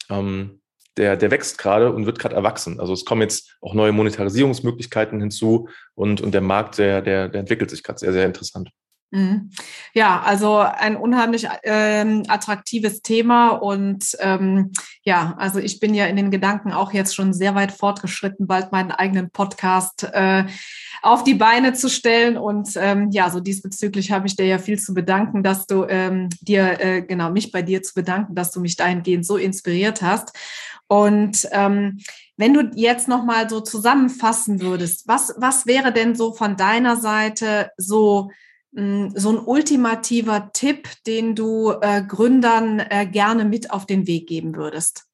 ähm, 0.10 0.62
der, 0.98 1.18
der 1.18 1.32
wächst 1.32 1.58
gerade 1.58 1.92
und 1.92 2.06
wird 2.06 2.20
gerade 2.20 2.36
erwachsen. 2.36 2.80
Also 2.80 2.94
es 2.94 3.06
kommen 3.06 3.22
jetzt 3.22 3.58
auch 3.62 3.74
neue 3.74 3.92
Monetarisierungsmöglichkeiten 3.92 5.20
hinzu 5.20 5.70
und, 5.96 6.22
und 6.22 6.32
der 6.32 6.42
Markt, 6.42 6.78
der, 6.78 7.02
der, 7.02 7.30
der 7.30 7.42
entwickelt 7.42 7.70
sich 7.70 7.84
gerade 7.84 8.00
sehr, 8.00 8.14
sehr 8.14 8.26
interessant. 8.26 8.70
Mhm. 9.10 9.52
Ja, 9.94 10.22
also 10.22 10.58
ein 10.58 10.98
unheimlich 10.98 11.48
ähm, 11.64 12.24
attraktives 12.28 13.02
Thema 13.02 13.52
und 13.52 14.18
ähm, 14.20 14.74
ja, 15.02 15.34
also 15.38 15.60
ich 15.60 15.80
bin 15.80 15.94
ja 15.94 16.08
in 16.08 16.18
den 16.18 16.30
Gedanken 16.30 16.74
auch 16.74 16.92
jetzt 16.92 17.16
schon 17.16 17.32
sehr 17.32 17.56
weit 17.56 17.72
fortgeschritten, 17.72 18.48
bald 18.48 18.74
meinen 18.74 18.92
eigenen 18.92 19.30
Podcast 19.30 20.04
äh, 20.12 20.44
auf 21.02 21.24
die 21.24 21.36
Beine 21.36 21.72
zu 21.72 21.90
stellen 21.90 22.36
und 22.36 22.72
ähm, 22.76 23.10
ja, 23.12 23.30
so 23.30 23.40
diesbezüglich 23.40 24.12
habe 24.12 24.28
ich 24.28 24.36
dir 24.36 24.46
ja 24.46 24.58
viel 24.58 24.78
zu 24.78 24.94
bedanken, 24.94 25.42
dass 25.42 25.68
du 25.68 25.86
ähm, 25.86 26.28
dir 26.42 26.82
äh, 26.82 27.02
genau 27.02 27.32
mich 27.32 27.54
bei 27.54 27.62
dir 27.62 27.82
zu 27.84 27.94
bedanken, 27.94 28.36
dass 28.36 28.52
du 28.52 28.60
mich 28.60 28.76
dahingehend 28.76 29.26
so 29.26 29.38
inspiriert 29.38 30.02
hast 30.02 30.38
und 30.88 31.48
ähm, 31.52 32.00
wenn 32.36 32.54
du 32.54 32.70
jetzt 32.76 33.08
noch 33.08 33.24
mal 33.24 33.50
so 33.50 33.62
zusammenfassen 33.62 34.60
würdest, 34.60 35.08
was 35.08 35.34
was 35.38 35.66
wäre 35.66 35.94
denn 35.94 36.14
so 36.14 36.34
von 36.34 36.58
deiner 36.58 36.98
Seite 36.98 37.72
so 37.78 38.32
so 38.78 39.30
ein 39.32 39.40
ultimativer 39.40 40.52
Tipp, 40.54 40.88
den 41.08 41.34
du 41.34 41.74
äh, 41.82 42.04
Gründern 42.04 42.80
äh, 42.80 43.08
gerne 43.08 43.44
mit 43.44 43.72
auf 43.72 43.88
den 43.88 44.06
Weg 44.06 44.28
geben 44.28 44.56
würdest? 44.56 45.06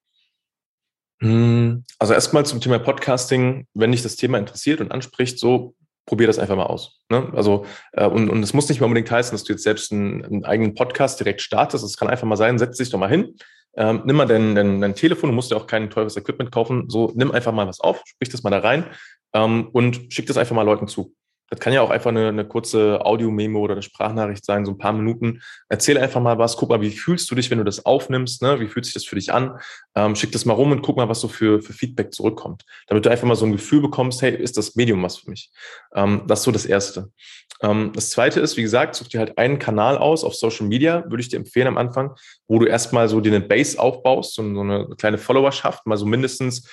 Hm, 1.22 1.86
also 1.98 2.13
erstmal 2.13 2.46
zum 2.46 2.60
Thema 2.60 2.79
Podcasting, 2.79 3.65
wenn 3.74 3.93
dich 3.93 4.03
das 4.03 4.17
Thema 4.17 4.38
interessiert 4.38 4.82
und 4.82 4.91
anspricht, 4.91 5.39
so 5.39 5.75
probier 6.05 6.27
das 6.27 6.39
einfach 6.39 6.58
mal 6.58 6.65
aus. 6.65 7.00
Ne? 7.09 7.31
Also, 7.33 7.66
äh, 7.94 8.05
und, 8.05 8.29
und 8.29 8.44
es 8.44 8.53
muss 8.53 8.68
nicht 8.68 8.81
mehr 8.81 8.87
unbedingt 8.87 9.09
heißen, 9.09 9.33
dass 9.33 9.46
du 9.46 9.53
jetzt 9.53 9.64
selbst 9.64 9.94
einen, 9.94 10.25
einen 10.25 10.44
eigenen 10.44 10.75
Podcast 10.75 11.22
direkt 11.22 11.42
startest. 11.42 11.85
Es 11.85 11.96
kann 11.96 12.09
einfach 12.09 12.27
mal 12.27 12.35
sein, 12.35 12.59
setz 12.59 12.77
dich 12.77 12.90
doch 12.90 13.00
mal 13.00 13.09
hin, 13.09 13.37
ähm, 13.77 14.01
nimm 14.03 14.18
mal 14.18 14.25
dein, 14.25 14.55
dein, 14.55 14.81
dein 14.81 14.96
Telefon, 14.96 15.29
du 15.29 15.35
musst 15.35 15.51
ja 15.51 15.57
auch 15.57 15.68
kein 15.68 15.90
teures 15.90 16.18
Equipment 16.18 16.51
kaufen. 16.51 16.90
So, 16.90 17.14
nimm 17.16 17.31
einfach 17.31 17.53
mal 17.53 17.68
was 17.68 17.79
auf, 17.79 18.01
sprich 18.05 18.29
das 18.29 18.44
mal 18.44 18.50
da 18.50 18.59
rein 18.59 18.85
ähm, 19.33 19.70
und 19.72 20.14
schick 20.14 20.27
das 20.27 20.37
einfach 20.37 20.55
mal 20.55 20.64
Leuten 20.64 20.90
zu. 20.90 21.16
Das 21.53 21.59
kann 21.59 21.72
ja 21.72 21.81
auch 21.81 21.92
einfach 21.92 22.09
eine, 22.09 22.29
eine 22.29 22.48
kurze 22.48 23.05
Audio-Memo 23.05 23.59
oder 23.59 23.74
eine 23.74 23.83
Sprachnachricht 23.83 24.44
sein, 24.44 24.66
so 24.66 24.72
ein 24.72 24.79
paar 24.79 24.92
Minuten. 24.92 25.44
Erzähl 25.70 26.00
einfach 26.00 26.20
mal 26.20 26.39
was, 26.39 26.57
guck 26.57 26.70
mal, 26.70 26.81
wie 26.81 26.89
fühlst 26.89 27.29
du 27.29 27.35
dich, 27.35 27.51
wenn 27.51 27.59
du 27.59 27.63
das 27.63 27.85
aufnimmst, 27.85 28.42
ne? 28.42 28.59
wie 28.59 28.66
fühlt 28.66 28.85
sich 28.85 28.96
das 28.96 29.05
für 29.05 29.16
dich 29.16 29.31
an? 29.31 29.59
Ähm, 29.94 30.16
schick 30.16 30.31
das 30.31 30.46
mal 30.46 30.55
rum 30.55 30.72
und 30.72 30.81
guck 30.81 30.98
mal, 30.98 31.09
was 31.09 31.22
so 31.22 31.27
für, 31.27 31.61
für 31.61 31.74
Feedback 31.74 32.11
zurückkommt. 32.11 32.63
Damit 32.87 33.05
du 33.05 33.11
einfach 33.11 33.27
mal 33.27 33.35
so 33.35 33.46
ein 33.46 33.51
Gefühl 33.51 33.81
bekommst, 33.81 34.24
hey, 34.24 34.35
ist 34.35 34.57
das 34.57 34.75
Medium 34.75 35.03
was 35.03 35.18
für 35.18 35.29
mich? 35.29 35.51
Ähm, 35.94 36.24
das 36.25 36.39
ist 36.39 36.46
so 36.46 36.51
das 36.51 36.66
Erste. 36.66 37.11
Ähm, 37.61 37.92
das 37.94 38.09
Zweite 38.09 38.39
ist, 38.39 38.57
wie 38.57 38.63
gesagt, 38.63 38.96
such 38.96 39.09
dir 39.09 39.20
halt 39.20 39.37
einen 39.37 39.59
Kanal 39.59 40.00
aus 40.00 40.24
auf 40.24 40.33
Social 40.33 40.66
Media, 40.66 41.03
würde 41.07 41.22
ich 41.22 41.29
dir 41.29 41.37
empfehlen 41.37 41.68
am 41.68 41.77
Anfang, 41.77 42.16
wo 42.48 42.57
du 42.57 42.66
erstmal 42.66 43.07
so 43.09 43.22
dir 43.22 43.31
eine 43.31 43.46
Base 43.46 43.77
aufbaust, 43.77 44.33
so 44.33 44.42
eine 44.42 44.87
kleine 44.98 45.20
Followerschaft, 45.20 45.85
mal 45.85 45.98
so 45.98 46.07
mindestens 46.07 46.68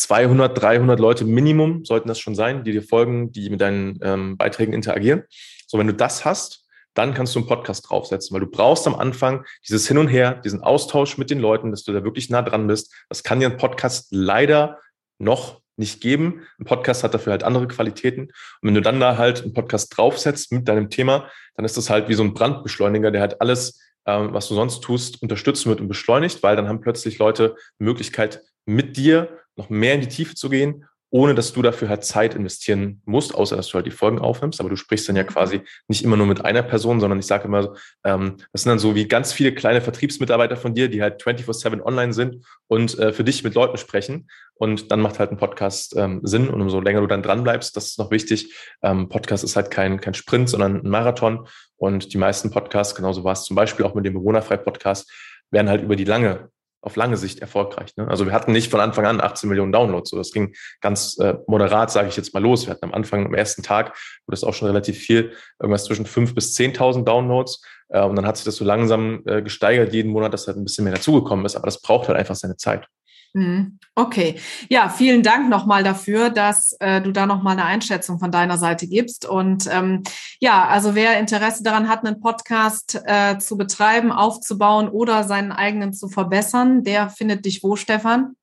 200, 0.00 0.60
300 0.60 0.98
Leute 0.98 1.24
Minimum 1.24 1.84
sollten 1.84 2.08
das 2.08 2.18
schon 2.18 2.34
sein, 2.34 2.64
die 2.64 2.72
dir 2.72 2.82
folgen, 2.82 3.32
die 3.32 3.50
mit 3.50 3.60
deinen 3.60 3.98
ähm, 4.02 4.36
Beiträgen 4.38 4.72
interagieren. 4.72 5.24
So, 5.66 5.78
wenn 5.78 5.86
du 5.86 5.94
das 5.94 6.24
hast, 6.24 6.66
dann 6.94 7.14
kannst 7.14 7.34
du 7.34 7.40
einen 7.40 7.48
Podcast 7.48 7.88
draufsetzen, 7.88 8.34
weil 8.34 8.40
du 8.40 8.50
brauchst 8.50 8.86
am 8.86 8.94
Anfang 8.94 9.44
dieses 9.68 9.86
Hin 9.86 9.98
und 9.98 10.08
Her, 10.08 10.34
diesen 10.34 10.62
Austausch 10.62 11.18
mit 11.18 11.30
den 11.30 11.38
Leuten, 11.38 11.70
dass 11.70 11.84
du 11.84 11.92
da 11.92 12.02
wirklich 12.02 12.30
nah 12.30 12.42
dran 12.42 12.66
bist. 12.66 12.94
Das 13.08 13.22
kann 13.22 13.40
dir 13.40 13.48
ein 13.48 13.58
Podcast 13.58 14.08
leider 14.10 14.78
noch 15.18 15.60
nicht 15.76 16.00
geben. 16.00 16.46
Ein 16.58 16.64
Podcast 16.64 17.04
hat 17.04 17.14
dafür 17.14 17.32
halt 17.32 17.44
andere 17.44 17.68
Qualitäten. 17.68 18.22
Und 18.22 18.32
wenn 18.62 18.74
du 18.74 18.82
dann 18.82 19.00
da 19.00 19.18
halt 19.18 19.42
einen 19.42 19.52
Podcast 19.52 19.96
draufsetzt 19.96 20.50
mit 20.50 20.66
deinem 20.66 20.90
Thema, 20.90 21.30
dann 21.54 21.64
ist 21.64 21.76
das 21.76 21.90
halt 21.90 22.08
wie 22.08 22.14
so 22.14 22.22
ein 22.22 22.34
Brandbeschleuniger, 22.34 23.10
der 23.10 23.20
halt 23.20 23.40
alles, 23.40 23.80
ähm, 24.06 24.32
was 24.32 24.48
du 24.48 24.54
sonst 24.54 24.80
tust, 24.80 25.22
unterstützen 25.22 25.68
wird 25.68 25.80
und 25.80 25.88
beschleunigt, 25.88 26.42
weil 26.42 26.56
dann 26.56 26.68
haben 26.68 26.80
plötzlich 26.80 27.18
Leute 27.18 27.54
Möglichkeit, 27.78 28.42
mit 28.66 28.96
dir 28.96 29.40
noch 29.60 29.70
mehr 29.70 29.94
in 29.94 30.00
die 30.00 30.08
Tiefe 30.08 30.34
zu 30.34 30.48
gehen, 30.48 30.86
ohne 31.12 31.34
dass 31.34 31.52
du 31.52 31.60
dafür 31.60 31.88
halt 31.88 32.04
Zeit 32.04 32.34
investieren 32.36 33.02
musst, 33.04 33.34
außer 33.34 33.56
dass 33.56 33.68
du 33.68 33.74
halt 33.74 33.86
die 33.86 33.90
Folgen 33.90 34.20
aufnimmst. 34.20 34.60
Aber 34.60 34.68
du 34.68 34.76
sprichst 34.76 35.08
dann 35.08 35.16
ja 35.16 35.24
mhm. 35.24 35.28
quasi 35.28 35.60
nicht 35.88 36.04
immer 36.04 36.16
nur 36.16 36.26
mit 36.26 36.44
einer 36.44 36.62
Person, 36.62 37.00
sondern 37.00 37.18
ich 37.18 37.26
sage 37.26 37.44
immer, 37.44 37.74
ähm, 38.04 38.36
das 38.52 38.62
sind 38.62 38.70
dann 38.70 38.78
so 38.78 38.94
wie 38.94 39.08
ganz 39.08 39.32
viele 39.32 39.52
kleine 39.52 39.80
Vertriebsmitarbeiter 39.80 40.56
von 40.56 40.74
dir, 40.74 40.88
die 40.88 41.02
halt 41.02 41.20
24-7 41.20 41.82
online 41.82 42.12
sind 42.12 42.46
und 42.68 42.96
äh, 42.98 43.12
für 43.12 43.24
dich 43.24 43.42
mit 43.42 43.54
Leuten 43.54 43.76
sprechen. 43.76 44.30
Und 44.54 44.92
dann 44.92 45.00
macht 45.00 45.18
halt 45.18 45.32
ein 45.32 45.36
Podcast 45.36 45.96
ähm, 45.96 46.20
Sinn. 46.22 46.48
Und 46.48 46.60
umso 46.60 46.80
länger 46.80 47.00
du 47.00 47.08
dann 47.08 47.22
dran 47.22 47.42
bleibst, 47.42 47.76
das 47.76 47.86
ist 47.86 47.98
noch 47.98 48.12
wichtig. 48.12 48.54
Ähm, 48.82 49.08
Podcast 49.08 49.42
ist 49.42 49.56
halt 49.56 49.70
kein, 49.72 50.00
kein 50.00 50.14
Sprint, 50.14 50.48
sondern 50.48 50.84
ein 50.84 50.88
Marathon. 50.88 51.48
Und 51.76 52.12
die 52.12 52.18
meisten 52.18 52.50
Podcasts, 52.50 52.94
genauso 52.94 53.24
war 53.24 53.32
es 53.32 53.44
zum 53.44 53.56
Beispiel 53.56 53.84
auch 53.84 53.94
mit 53.94 54.04
dem 54.04 54.14
Bewohnerfrei-Podcast, 54.14 55.10
werden 55.50 55.68
halt 55.68 55.82
über 55.82 55.96
die 55.96 56.04
lange 56.04 56.50
auf 56.82 56.96
lange 56.96 57.16
Sicht 57.16 57.40
erfolgreich. 57.40 57.96
Ne? 57.96 58.08
Also 58.08 58.26
wir 58.26 58.32
hatten 58.32 58.52
nicht 58.52 58.70
von 58.70 58.80
Anfang 58.80 59.06
an 59.06 59.20
18 59.20 59.48
Millionen 59.48 59.72
Downloads. 59.72 60.10
So, 60.10 60.16
das 60.16 60.32
ging 60.32 60.54
ganz 60.80 61.18
äh, 61.18 61.34
moderat, 61.46 61.90
sage 61.90 62.08
ich 62.08 62.16
jetzt 62.16 62.32
mal, 62.34 62.42
los. 62.42 62.66
Wir 62.66 62.72
hatten 62.72 62.86
am 62.86 62.94
Anfang, 62.94 63.26
am 63.26 63.34
ersten 63.34 63.62
Tag, 63.62 63.88
wurde 64.26 64.34
das 64.34 64.44
auch 64.44 64.54
schon 64.54 64.68
relativ 64.68 64.98
viel, 64.98 65.32
irgendwas 65.60 65.84
zwischen 65.84 66.06
5.000 66.06 66.34
bis 66.34 66.56
10.000 66.56 67.04
Downloads. 67.04 67.62
Äh, 67.88 68.02
und 68.02 68.16
dann 68.16 68.26
hat 68.26 68.36
sich 68.36 68.44
das 68.44 68.56
so 68.56 68.64
langsam 68.64 69.22
äh, 69.26 69.42
gesteigert 69.42 69.92
jeden 69.92 70.10
Monat, 70.10 70.32
dass 70.32 70.46
halt 70.46 70.56
ein 70.56 70.64
bisschen 70.64 70.84
mehr 70.84 70.94
dazugekommen 70.94 71.44
ist. 71.44 71.56
Aber 71.56 71.66
das 71.66 71.80
braucht 71.82 72.08
halt 72.08 72.18
einfach 72.18 72.36
seine 72.36 72.56
Zeit. 72.56 72.86
Mhm. 73.32 73.78
Okay, 73.94 74.40
ja, 74.68 74.88
vielen 74.88 75.22
Dank 75.22 75.48
nochmal 75.48 75.84
dafür, 75.84 76.30
dass 76.30 76.72
äh, 76.80 77.00
du 77.00 77.12
da 77.12 77.26
nochmal 77.26 77.52
eine 77.52 77.64
Einschätzung 77.64 78.18
von 78.18 78.32
deiner 78.32 78.58
Seite 78.58 78.88
gibst. 78.88 79.26
Und 79.26 79.68
ähm, 79.70 80.02
ja, 80.40 80.66
also 80.66 80.94
wer 80.94 81.18
Interesse 81.18 81.62
daran 81.62 81.88
hat, 81.88 82.04
einen 82.04 82.20
Podcast 82.20 83.00
äh, 83.04 83.38
zu 83.38 83.56
betreiben, 83.56 84.10
aufzubauen 84.10 84.88
oder 84.88 85.24
seinen 85.24 85.52
eigenen 85.52 85.92
zu 85.92 86.08
verbessern, 86.08 86.82
der 86.82 87.10
findet 87.10 87.44
dich 87.44 87.62
wo, 87.62 87.76
Stefan? 87.76 88.34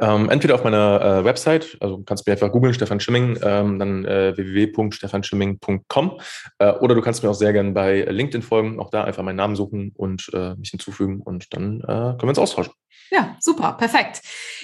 Ähm, 0.00 0.28
entweder 0.28 0.56
auf 0.56 0.64
meiner 0.64 1.00
äh, 1.00 1.24
Website, 1.24 1.76
also 1.80 2.02
kannst 2.04 2.26
du 2.26 2.30
mir 2.30 2.34
einfach 2.34 2.50
googeln, 2.50 2.74
Stefan 2.74 3.00
Schimming, 3.00 3.38
ähm, 3.42 3.78
dann 3.78 4.04
äh, 4.04 4.36
www.stefanschimming.com 4.36 6.20
äh, 6.58 6.72
oder 6.72 6.94
du 6.94 7.00
kannst 7.00 7.22
mir 7.22 7.30
auch 7.30 7.34
sehr 7.34 7.52
gerne 7.52 7.72
bei 7.72 8.02
LinkedIn 8.02 8.42
folgen, 8.42 8.80
auch 8.80 8.90
da 8.90 9.04
einfach 9.04 9.22
meinen 9.22 9.36
Namen 9.36 9.56
suchen 9.56 9.92
und 9.94 10.30
äh, 10.34 10.54
mich 10.56 10.70
hinzufügen 10.70 11.20
und 11.20 11.54
dann 11.54 11.80
äh, 11.80 11.86
können 11.86 12.22
wir 12.22 12.28
uns 12.30 12.38
austauschen. 12.38 12.72
Ja, 13.10 13.36
super, 13.38 13.74
perfekt. 13.74 14.22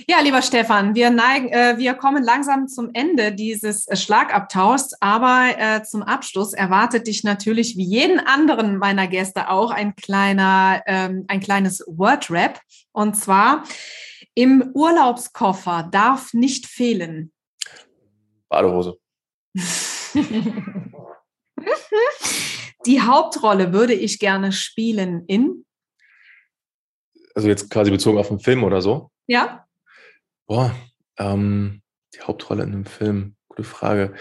Ja, 0.08 0.20
lieber 0.20 0.42
Stefan, 0.42 0.94
wir 0.94 1.10
neigen, 1.10 1.48
äh, 1.48 1.74
wir 1.78 1.94
kommen 1.94 2.24
langsam 2.24 2.66
zum 2.66 2.90
Ende 2.92 3.32
dieses 3.32 3.86
Schlagabtauschs, 3.92 4.94
aber 5.00 5.82
zum 5.84 6.02
Abschluss 6.02 6.52
erwartet 6.52 7.06
dich 7.06 7.22
natürlich 7.22 7.76
wie 7.76 7.84
jeden 7.84 8.18
anderen 8.18 8.78
meiner 8.78 9.06
Gäste 9.06 9.50
auch 9.50 9.70
ein 9.70 9.94
kleiner, 9.94 10.82
ähm, 10.86 11.24
ein 11.28 11.40
kleines 11.40 11.84
Word-Rap 11.86 12.60
und 12.92 13.16
zwar 13.16 13.64
im 14.34 14.70
Urlaubskoffer 14.74 15.88
darf 15.90 16.32
nicht 16.34 16.66
fehlen. 16.66 17.32
Badehose. 18.48 18.98
Die 22.86 23.02
Hauptrolle 23.02 23.72
würde 23.72 23.94
ich 23.94 24.18
gerne 24.18 24.52
spielen 24.52 25.24
in. 25.26 25.66
Also 27.34 27.48
jetzt 27.48 27.70
quasi 27.70 27.90
bezogen 27.90 28.18
auf 28.18 28.30
einen 28.30 28.40
Film 28.40 28.64
oder 28.64 28.80
so? 28.80 29.10
Ja. 29.26 29.66
Boah, 30.46 30.74
ähm, 31.18 31.82
die 32.14 32.20
Hauptrolle 32.22 32.64
in 32.64 32.72
einem 32.72 32.86
Film, 32.86 33.36
gute 33.48 33.64
Frage. 33.64 34.14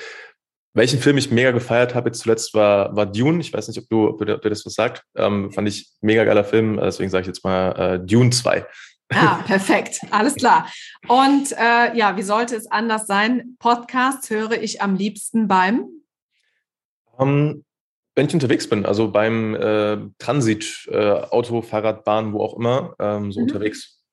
Welchen 0.73 0.99
Film 0.99 1.17
ich 1.17 1.31
mega 1.31 1.51
gefeiert 1.51 1.95
habe 1.95 2.09
jetzt 2.09 2.19
zuletzt 2.19 2.53
war, 2.53 2.95
war 2.95 3.07
Dune. 3.07 3.39
Ich 3.39 3.51
weiß 3.51 3.67
nicht, 3.67 3.79
ob 3.79 3.89
du, 3.89 4.07
ob 4.09 4.19
dir 4.19 4.37
das 4.37 4.65
was 4.65 4.73
sagt. 4.73 5.03
Ähm, 5.15 5.51
fand 5.51 5.67
ich 5.67 5.89
mega 6.01 6.23
geiler 6.25 6.43
Film, 6.43 6.77
deswegen 6.77 7.09
sage 7.09 7.21
ich 7.21 7.27
jetzt 7.27 7.43
mal 7.43 7.71
äh, 7.71 7.99
Dune 8.05 8.29
2. 8.29 8.65
Ah, 9.11 9.41
perfekt. 9.45 10.01
Alles 10.11 10.35
klar. 10.35 10.71
Und 11.07 11.51
äh, 11.53 11.95
ja, 11.97 12.15
wie 12.15 12.21
sollte 12.21 12.55
es 12.55 12.69
anders 12.69 13.07
sein? 13.07 13.55
Podcasts 13.59 14.29
höre 14.29 14.61
ich 14.61 14.81
am 14.81 14.95
liebsten 14.95 15.47
beim? 15.47 15.87
Um, 17.17 17.29
ähm, 17.29 17.65
wenn 18.15 18.27
ich 18.27 18.33
unterwegs 18.33 18.69
bin, 18.69 18.85
also 18.85 19.11
beim 19.11 19.55
äh, 19.55 19.97
Transit, 20.19 20.87
äh, 20.91 21.11
Auto, 21.11 21.61
Fahrrad, 21.61 22.03
Bahn, 22.03 22.33
wo 22.33 22.41
auch 22.41 22.57
immer, 22.57 22.95
ähm, 22.99 23.31
so 23.31 23.39
mhm. 23.39 23.47
unterwegs. 23.47 24.03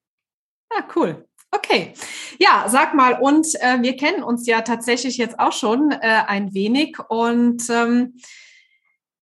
Ah, 0.71 0.85
cool. 0.95 1.27
Okay. 1.51 1.95
Ja, 2.39 2.67
sag 2.69 2.95
mal, 2.95 3.19
und 3.21 3.47
äh, 3.61 3.81
wir 3.83 3.97
kennen 3.97 4.23
uns 4.23 4.47
ja 4.47 4.63
tatsächlich 4.63 5.17
jetzt 5.17 5.39
auch 5.39 5.53
schon 5.53 5.91
äh, 5.91 5.99
ein 6.27 6.55
wenig. 6.55 6.99
Und 7.09 7.69
ähm, 7.71 8.15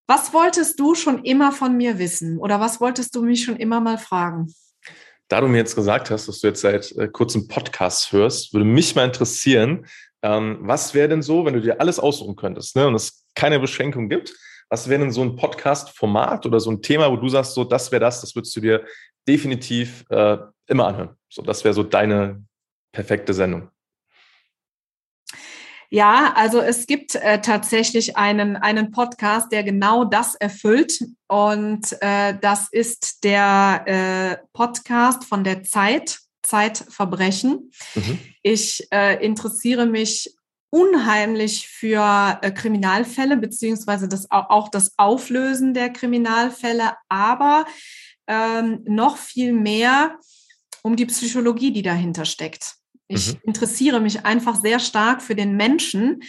was 0.06 0.32
wolltest 0.34 0.78
du 0.80 0.94
schon 0.94 1.24
immer 1.24 1.52
von 1.52 1.76
mir 1.76 1.98
wissen? 1.98 2.38
Oder 2.38 2.60
was 2.60 2.80
wolltest 2.80 3.14
du 3.14 3.22
mich 3.22 3.44
schon 3.44 3.56
immer 3.56 3.80
mal 3.80 3.98
fragen? 3.98 4.52
Da 5.28 5.40
du 5.40 5.48
mir 5.48 5.58
jetzt 5.58 5.74
gesagt 5.74 6.10
hast, 6.10 6.28
dass 6.28 6.40
du 6.40 6.48
jetzt 6.48 6.60
seit 6.60 6.92
äh, 6.92 7.08
kurzem 7.08 7.48
Podcasts 7.48 8.12
hörst, 8.12 8.52
würde 8.52 8.66
mich 8.66 8.94
mal 8.94 9.04
interessieren, 9.04 9.86
ähm, 10.22 10.58
was 10.60 10.94
wäre 10.94 11.08
denn 11.08 11.22
so, 11.22 11.44
wenn 11.44 11.54
du 11.54 11.60
dir 11.60 11.80
alles 11.80 11.98
aussuchen 11.98 12.36
könntest 12.36 12.76
ne, 12.76 12.86
und 12.86 12.94
es 12.94 13.24
keine 13.34 13.60
Beschränkung 13.60 14.08
gibt, 14.08 14.34
was 14.70 14.88
wäre 14.88 15.00
denn 15.00 15.12
so 15.12 15.22
ein 15.22 15.36
Podcast-Format 15.36 16.46
oder 16.46 16.60
so 16.60 16.70
ein 16.70 16.82
Thema, 16.82 17.10
wo 17.10 17.16
du 17.16 17.28
sagst, 17.28 17.54
so 17.54 17.64
das 17.64 17.92
wäre 17.92 18.00
das, 18.00 18.20
das 18.20 18.34
würdest 18.34 18.56
du 18.56 18.60
dir 18.60 18.84
definitiv 19.28 20.04
äh, 20.10 20.38
immer 20.66 20.86
anhören. 20.86 21.16
So, 21.28 21.42
das 21.42 21.64
wäre 21.64 21.74
so 21.74 21.82
deine 21.82 22.42
perfekte 22.92 23.34
Sendung. 23.34 23.70
Ja, 25.94 26.32
also 26.34 26.60
es 26.60 26.88
gibt 26.88 27.14
äh, 27.14 27.40
tatsächlich 27.40 28.16
einen, 28.16 28.56
einen 28.56 28.90
Podcast, 28.90 29.52
der 29.52 29.62
genau 29.62 30.04
das 30.04 30.34
erfüllt. 30.34 30.98
Und 31.28 31.86
äh, 32.00 32.36
das 32.40 32.66
ist 32.72 33.22
der 33.22 33.84
äh, 33.86 34.44
Podcast 34.52 35.22
von 35.22 35.44
der 35.44 35.62
Zeit, 35.62 36.18
Zeitverbrechen. 36.42 37.70
Mhm. 37.94 38.18
Ich 38.42 38.88
äh, 38.92 39.24
interessiere 39.24 39.86
mich 39.86 40.34
unheimlich 40.68 41.68
für 41.68 42.40
äh, 42.42 42.50
Kriminalfälle, 42.50 43.36
beziehungsweise 43.36 44.08
das, 44.08 44.28
auch 44.32 44.70
das 44.70 44.94
Auflösen 44.96 45.74
der 45.74 45.90
Kriminalfälle, 45.90 46.94
aber 47.08 47.66
ähm, 48.26 48.80
noch 48.84 49.16
viel 49.16 49.52
mehr 49.52 50.18
um 50.82 50.96
die 50.96 51.06
Psychologie, 51.06 51.72
die 51.72 51.82
dahinter 51.82 52.24
steckt. 52.24 52.78
Ich 53.08 53.34
mhm. 53.34 53.40
interessiere 53.44 54.00
mich 54.00 54.24
einfach 54.24 54.56
sehr 54.56 54.78
stark 54.78 55.22
für 55.22 55.34
den 55.34 55.56
Menschen 55.56 56.22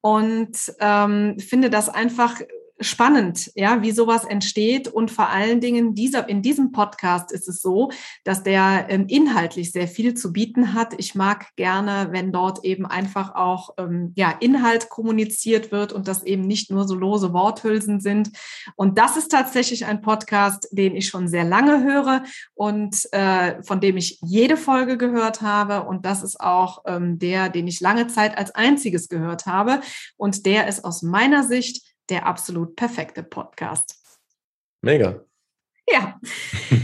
und 0.00 0.56
ähm, 0.80 1.38
finde 1.38 1.70
das 1.70 1.88
einfach 1.88 2.40
spannend, 2.82 3.50
ja, 3.54 3.82
wie 3.82 3.92
sowas 3.92 4.24
entsteht. 4.24 4.88
Und 4.88 5.10
vor 5.10 5.28
allen 5.28 5.60
Dingen 5.60 5.94
dieser, 5.94 6.28
in 6.28 6.42
diesem 6.42 6.72
Podcast 6.72 7.32
ist 7.32 7.48
es 7.48 7.60
so, 7.60 7.90
dass 8.24 8.42
der 8.42 8.86
ähm, 8.88 9.06
inhaltlich 9.08 9.72
sehr 9.72 9.88
viel 9.88 10.14
zu 10.14 10.32
bieten 10.32 10.74
hat. 10.74 10.94
Ich 10.98 11.14
mag 11.14 11.54
gerne, 11.56 12.08
wenn 12.10 12.32
dort 12.32 12.64
eben 12.64 12.86
einfach 12.86 13.34
auch 13.34 13.70
ähm, 13.78 14.12
ja, 14.16 14.30
Inhalt 14.40 14.88
kommuniziert 14.88 15.72
wird 15.72 15.92
und 15.92 16.08
das 16.08 16.22
eben 16.22 16.42
nicht 16.42 16.70
nur 16.70 16.86
so 16.86 16.94
lose 16.94 17.32
Worthülsen 17.32 18.00
sind. 18.00 18.30
Und 18.76 18.98
das 18.98 19.16
ist 19.16 19.28
tatsächlich 19.28 19.86
ein 19.86 20.02
Podcast, 20.02 20.68
den 20.72 20.96
ich 20.96 21.08
schon 21.08 21.28
sehr 21.28 21.44
lange 21.44 21.82
höre 21.84 22.24
und 22.54 23.08
äh, 23.12 23.62
von 23.62 23.80
dem 23.80 23.96
ich 23.96 24.18
jede 24.22 24.56
Folge 24.56 24.96
gehört 24.96 25.42
habe. 25.42 25.82
Und 25.82 26.04
das 26.04 26.22
ist 26.22 26.40
auch 26.40 26.82
ähm, 26.86 27.18
der, 27.18 27.48
den 27.48 27.66
ich 27.66 27.80
lange 27.80 28.06
Zeit 28.08 28.36
als 28.36 28.52
einziges 28.54 29.08
gehört 29.08 29.46
habe. 29.46 29.80
Und 30.16 30.46
der 30.46 30.68
ist 30.68 30.84
aus 30.84 31.02
meiner 31.02 31.42
Sicht 31.44 31.91
der 32.12 32.26
absolut 32.26 32.76
perfekte 32.76 33.22
Podcast. 33.22 34.20
Mega. 34.82 35.24
Ja, 35.88 36.14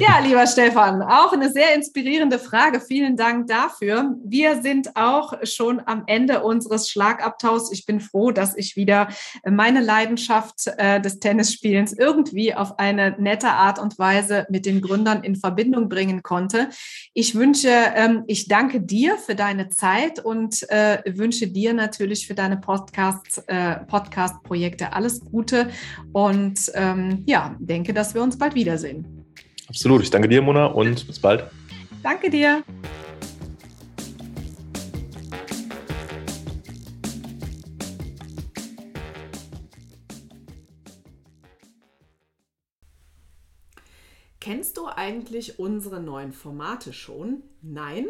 ja, 0.01 0.19
lieber 0.19 0.45
Stefan, 0.47 1.03
auch 1.03 1.33
eine 1.33 1.51
sehr 1.51 1.75
inspirierende 1.75 2.39
Frage. 2.39 2.81
Vielen 2.81 3.17
Dank 3.17 3.47
dafür. 3.47 4.17
Wir 4.25 4.61
sind 4.61 4.97
auch 4.97 5.35
schon 5.45 5.81
am 5.87 6.03
Ende 6.07 6.43
unseres 6.43 6.91
Schlagabtaus. 6.91 7.73
Ich 7.73 7.87
bin 7.87 8.01
froh, 8.01 8.33
dass 8.33 8.57
ich 8.57 8.75
wieder 8.75 9.09
meine 9.49 9.81
Leidenschaft 9.81 10.67
äh, 10.79 11.01
des 11.01 11.21
Tennisspielens 11.21 11.93
irgendwie 11.93 12.55
auf 12.55 12.81
eine 12.81 13.15
nette 13.19 13.51
Art 13.51 13.79
und 13.79 13.99
Weise 14.01 14.47
mit 14.51 14.67
den 14.67 14.81
Gründern 14.81 15.23
in 15.23 15.37
Verbindung 15.37 15.89
bringen 15.89 16.25
konnte. 16.25 16.69
Ich 17.15 17.37
wünsche, 17.37 17.71
ähm, 17.71 18.25
ich 18.27 18.49
danke 18.49 18.81
dir 18.81 19.17
für 19.17 19.37
deine 19.37 19.69
Zeit 19.69 20.25
und 20.25 20.69
äh, 20.71 21.03
wünsche 21.07 21.47
dir 21.47 21.73
natürlich 21.73 22.27
für 22.27 22.35
deine 22.35 22.57
Podcast, 22.57 23.45
äh, 23.47 23.77
Podcast-Projekte 23.87 24.93
alles 24.93 25.21
Gute 25.21 25.71
und 26.13 26.71
ähm, 26.75 27.23
ja, 27.27 27.57
denke, 27.61 27.95
dass 27.95 28.15
wir 28.15 28.23
uns 28.23 28.37
bald 28.37 28.57
wiedersehen. 28.89 29.25
Absolut. 29.69 30.03
Ich 30.03 30.11
danke 30.11 30.29
dir, 30.29 30.43
Mona, 30.43 30.67
und 30.67 31.07
bis 31.07 31.19
bald. 31.19 31.51
Danke 32.03 32.31
dir. 32.31 32.63
Kennst 44.41 44.79
du 44.79 44.87
eigentlich 44.87 45.59
unsere 45.59 46.01
neuen 46.01 46.33
Formate 46.33 46.95
schon? 46.95 47.43
Nein? 47.61 48.07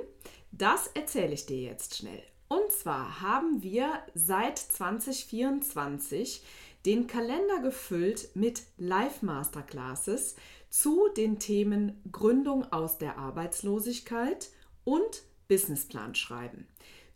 Das 0.52 0.86
erzähle 0.88 1.32
ich 1.32 1.46
dir 1.46 1.60
jetzt 1.60 1.96
schnell. 1.96 2.22
Und 2.46 2.70
zwar 2.70 3.20
haben 3.20 3.62
wir 3.62 3.92
seit 4.14 4.56
2024 4.58 6.42
den 6.86 7.06
Kalender 7.06 7.60
gefüllt 7.60 8.30
mit 8.34 8.62
Live-Masterclasses 8.78 10.36
zu 10.70 11.08
den 11.16 11.38
Themen 11.38 12.02
Gründung 12.12 12.70
aus 12.72 12.98
der 12.98 13.18
Arbeitslosigkeit 13.18 14.50
und 14.84 15.22
Businessplan 15.48 16.14
schreiben. 16.14 16.66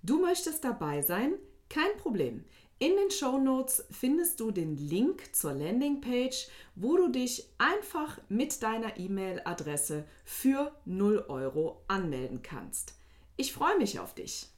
Du 0.03 0.21
möchtest 0.21 0.65
dabei 0.65 1.03
sein? 1.03 1.35
Kein 1.69 1.97
Problem. 1.99 2.45
In 2.79 2.97
den 2.97 3.13
Show 3.13 3.39
Notes 3.39 3.85
findest 3.93 4.41
du 4.41 4.51
den 4.51 4.77
Link 4.77 5.35
zur 5.35 5.53
Landingpage, 5.53 6.49
wo 6.75 6.97
du 6.97 7.09
dich 7.09 7.49
einfach 7.57 8.19
mit 8.29 8.63
deiner 8.63 8.99
E-Mail-Adresse 8.99 10.05
für 10.25 10.73
0 10.85 11.27
Euro 11.29 11.85
anmelden 11.87 12.43
kannst. 12.43 12.95
Ich 13.37 13.53
freue 13.53 13.79
mich 13.79 14.01
auf 14.01 14.15
dich. 14.15 14.52